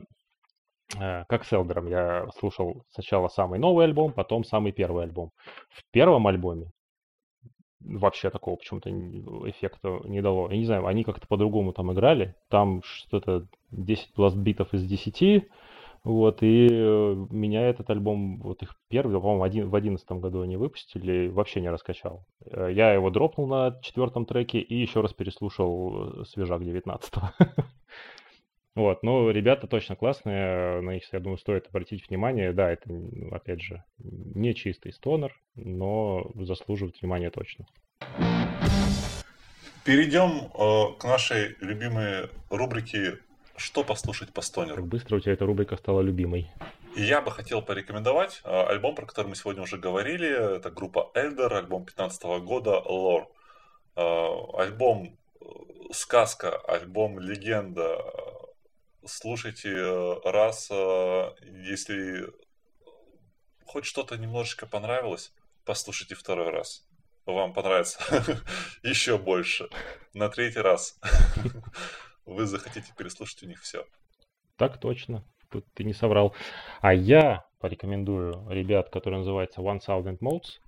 э, 0.97 1.25
как 1.29 1.45
с 1.45 1.53
Элдером, 1.53 1.89
я 1.89 2.29
слушал 2.39 2.85
сначала 2.91 3.27
самый 3.27 3.59
новый 3.59 3.85
альбом, 3.85 4.13
потом 4.13 4.45
самый 4.45 4.71
первый 4.71 5.03
альбом. 5.03 5.33
В 5.69 5.83
первом 5.91 6.29
альбоме 6.29 6.71
вообще 7.81 8.31
такого 8.31 8.55
почему-то 8.55 8.91
эффекта 9.51 10.03
не 10.05 10.23
дало. 10.23 10.49
Я 10.53 10.57
не 10.57 10.67
знаю, 10.67 10.87
они 10.87 11.03
как-то 11.03 11.27
по-другому 11.27 11.73
там 11.73 11.93
играли. 11.93 12.37
Там 12.49 12.81
что-то 12.85 13.49
10 13.73 14.15
бластбитов 14.15 14.73
из 14.73 14.87
10, 14.87 15.49
вот, 16.05 16.43
и 16.43 16.69
э, 16.69 17.27
меня 17.31 17.69
этот 17.69 17.89
альбом, 17.91 18.41
вот 18.41 18.63
их 18.63 18.75
первый, 18.89 19.21
по-моему, 19.21 19.45
один, 19.45 19.69
в 19.69 19.75
одиннадцатом 19.77 20.21
году 20.21 20.43
они 20.43 20.57
выпустили, 20.57 21.29
вообще 21.29 21.61
не 21.61 21.71
раскачал. 21.71 22.27
Э, 22.45 22.69
я 22.73 22.93
его 22.93 23.11
дропнул 23.11 23.47
на 23.47 23.79
четвертом 23.83 24.27
треке 24.27 24.59
и 24.59 24.75
еще 24.75 25.01
раз 25.01 25.13
переслушал 25.13 26.23
э, 26.23 26.25
свежак 26.25 26.65
19 26.65 27.13
Вот, 28.75 29.03
но 29.03 29.31
ребята 29.31 29.67
точно 29.67 29.97
классные, 29.97 30.81
на 30.81 30.95
них, 30.95 31.03
я 31.13 31.21
думаю, 31.21 31.37
стоит 31.37 31.69
обратить 31.69 32.09
внимание. 32.09 32.53
Да, 32.53 32.71
это, 32.71 32.89
опять 33.31 33.61
же, 33.61 33.85
не 33.99 34.55
чистый 34.55 34.93
стонер, 34.93 35.39
но 35.55 36.33
заслуживает 36.35 37.01
внимания 37.01 37.31
точно. 37.31 37.67
Перейдем 39.85 40.51
э, 40.55 40.99
к 40.99 41.05
нашей 41.05 41.57
любимой 41.61 42.29
рубрике 42.51 43.19
что 43.63 43.85
послушать 43.85 44.33
по 44.33 44.43
стонеру? 44.43 44.77
Как 44.77 44.87
быстро 44.87 45.17
у 45.17 45.21
тебя 45.21 45.33
эта 45.33 45.47
рубрика 45.47 45.77
стала 45.77 46.01
любимой. 46.01 46.51
И 46.97 47.03
я 47.03 47.21
бы 47.21 47.31
хотел 47.31 47.63
порекомендовать 47.63 48.41
а, 48.45 48.67
альбом, 48.67 48.95
про 48.95 49.07
который 49.07 49.29
мы 49.29 49.37
сегодня 49.37 49.63
уже 49.63 49.79
говорили. 49.79 50.57
Это 50.57 50.71
группа 50.71 51.11
Elder, 51.15 51.57
альбом 51.57 51.85
15 51.85 52.23
года 52.45 52.83
Lore. 52.85 53.27
А, 53.95 54.63
альбом 54.63 55.17
э, 55.41 55.45
сказка, 55.93 56.57
альбом 56.59 57.19
легенда. 57.21 57.99
Слушайте 59.07 59.71
э, 59.71 60.21
раз, 60.25 60.69
э, 60.71 61.31
если 61.41 62.31
хоть 63.65 63.85
что-то 63.85 64.17
немножечко 64.17 64.67
понравилось, 64.67 65.33
послушайте 65.65 66.15
второй 66.15 66.51
раз. 66.51 66.87
Вам 67.27 67.53
понравится 67.53 68.01
еще 68.83 69.17
больше. 69.19 69.69
На 70.13 70.29
третий 70.29 70.61
раз 70.61 70.99
вы 72.27 72.47
захотите 72.47 72.93
переслушать 72.97 73.43
у 73.43 73.47
них 73.47 73.61
все. 73.63 73.85
Так 74.57 74.79
точно. 74.79 75.25
Тут 75.51 75.67
ты 75.75 75.85
не 75.85 75.93
соврал. 75.93 76.35
А 76.81 76.95
я 76.95 77.47
порекомендую 77.59 78.49
ребят, 78.49 78.91
который 78.91 79.19
называется 79.19 79.61
One 79.61 79.81
Thousand 79.87 80.19
Modes. 80.19 80.61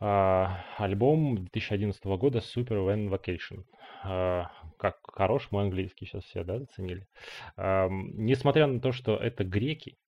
А, 0.00 0.64
альбом 0.76 1.36
2011 1.36 2.04
года 2.04 2.38
Super 2.38 2.86
Van 2.86 3.08
Vacation. 3.08 3.64
А, 4.04 4.50
как 4.78 4.98
хорош 5.12 5.50
мой 5.50 5.64
английский 5.64 6.06
сейчас 6.06 6.24
все, 6.24 6.44
да, 6.44 6.58
заценили. 6.58 7.06
Несмотря 7.56 8.66
на 8.66 8.80
то, 8.80 8.92
что 8.92 9.16
это 9.16 9.44
греки, 9.44 9.98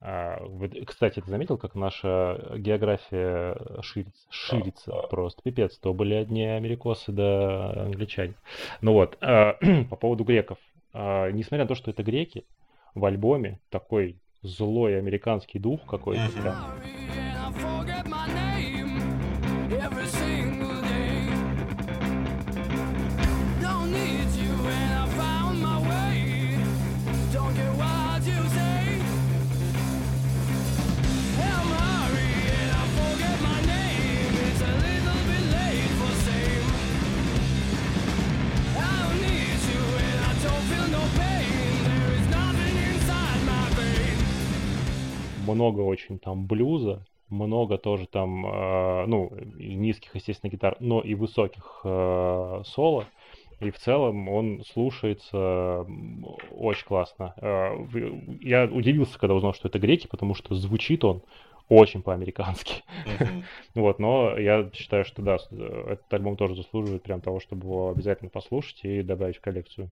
кстати, 0.00 1.20
ты 1.20 1.28
заметил, 1.28 1.58
как 1.58 1.74
наша 1.74 2.54
география 2.56 3.56
ширится? 3.82 4.26
Ширится 4.30 4.92
просто. 5.10 5.42
Пипец, 5.42 5.76
то 5.76 5.92
были 5.92 6.14
одни 6.14 6.44
америкосы 6.44 7.10
да 7.10 7.72
англичане. 7.82 8.34
Ну 8.80 8.92
вот, 8.92 9.18
а, 9.20 9.56
по 9.90 9.96
поводу 9.96 10.24
греков. 10.24 10.58
А, 10.92 11.30
несмотря 11.30 11.64
на 11.64 11.68
то, 11.68 11.74
что 11.74 11.90
это 11.90 12.02
греки, 12.02 12.44
в 12.94 13.04
альбоме 13.04 13.58
такой 13.70 14.16
злой 14.42 14.98
американский 14.98 15.58
дух 15.58 15.80
какой-то 15.84 16.30
прям. 16.40 16.97
Много 45.58 45.80
очень 45.80 46.20
там 46.20 46.46
блюза, 46.46 47.04
много 47.30 47.78
тоже 47.78 48.06
там, 48.06 48.46
э, 48.46 49.06
ну, 49.06 49.32
низких, 49.58 50.14
естественно, 50.14 50.50
гитар, 50.50 50.76
но 50.78 51.00
и 51.00 51.14
высоких 51.14 51.80
э, 51.82 52.62
соло. 52.64 53.06
И 53.58 53.72
в 53.72 53.78
целом 53.78 54.28
он 54.28 54.62
слушается 54.64 55.84
очень 56.52 56.86
классно. 56.86 57.34
Э, 57.38 57.76
я 58.40 58.66
удивился, 58.66 59.18
когда 59.18 59.34
узнал, 59.34 59.52
что 59.52 59.66
это 59.66 59.80
греки, 59.80 60.06
потому 60.06 60.36
что 60.36 60.54
звучит 60.54 61.04
он 61.04 61.22
очень 61.68 62.02
по-американски. 62.02 62.84
Mm-hmm. 63.04 63.42
вот, 63.74 63.98
но 63.98 64.38
я 64.38 64.70
считаю, 64.72 65.04
что 65.04 65.22
да, 65.22 65.38
этот 65.50 66.14
альбом 66.14 66.36
тоже 66.36 66.54
заслуживает 66.54 67.02
прям 67.02 67.20
того, 67.20 67.40
чтобы 67.40 67.66
его 67.66 67.90
обязательно 67.90 68.30
послушать 68.30 68.84
и 68.84 69.02
добавить 69.02 69.38
в 69.38 69.40
коллекцию. 69.40 69.90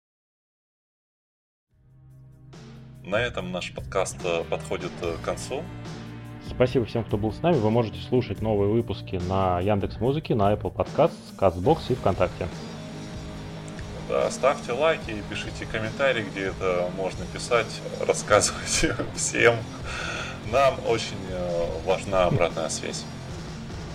На 3.08 3.22
этом 3.22 3.52
наш 3.52 3.72
подкаст 3.72 4.18
э, 4.22 4.44
подходит 4.50 4.92
э, 5.00 5.16
к 5.16 5.24
концу. 5.24 5.64
Спасибо 6.46 6.84
всем, 6.84 7.04
кто 7.04 7.16
был 7.16 7.32
с 7.32 7.40
нами. 7.40 7.54
Вы 7.54 7.70
можете 7.70 7.98
слушать 8.02 8.42
новые 8.42 8.70
выпуски 8.70 9.16
на 9.16 9.60
Яндекс 9.60 9.98
Музыке, 9.98 10.34
на 10.34 10.52
Apple 10.52 10.70
Podcasts, 10.70 11.14
Castbox 11.38 11.78
и 11.88 11.94
ВКонтакте. 11.94 12.46
Да, 14.10 14.30
ставьте 14.30 14.72
лайки 14.72 15.10
и 15.10 15.22
пишите 15.30 15.64
комментарии, 15.64 16.26
где 16.30 16.48
это 16.48 16.90
можно 16.98 17.24
писать, 17.32 17.80
рассказывайте 18.06 18.94
всем. 19.16 19.56
Нам 20.52 20.74
очень 20.86 21.16
э, 21.30 21.66
важна 21.86 22.26
обратная 22.26 22.68
связь. 22.68 23.06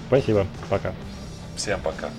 Спасибо. 0.08 0.48
Пока. 0.72 0.92
Всем 1.56 1.80
пока. 1.82 2.10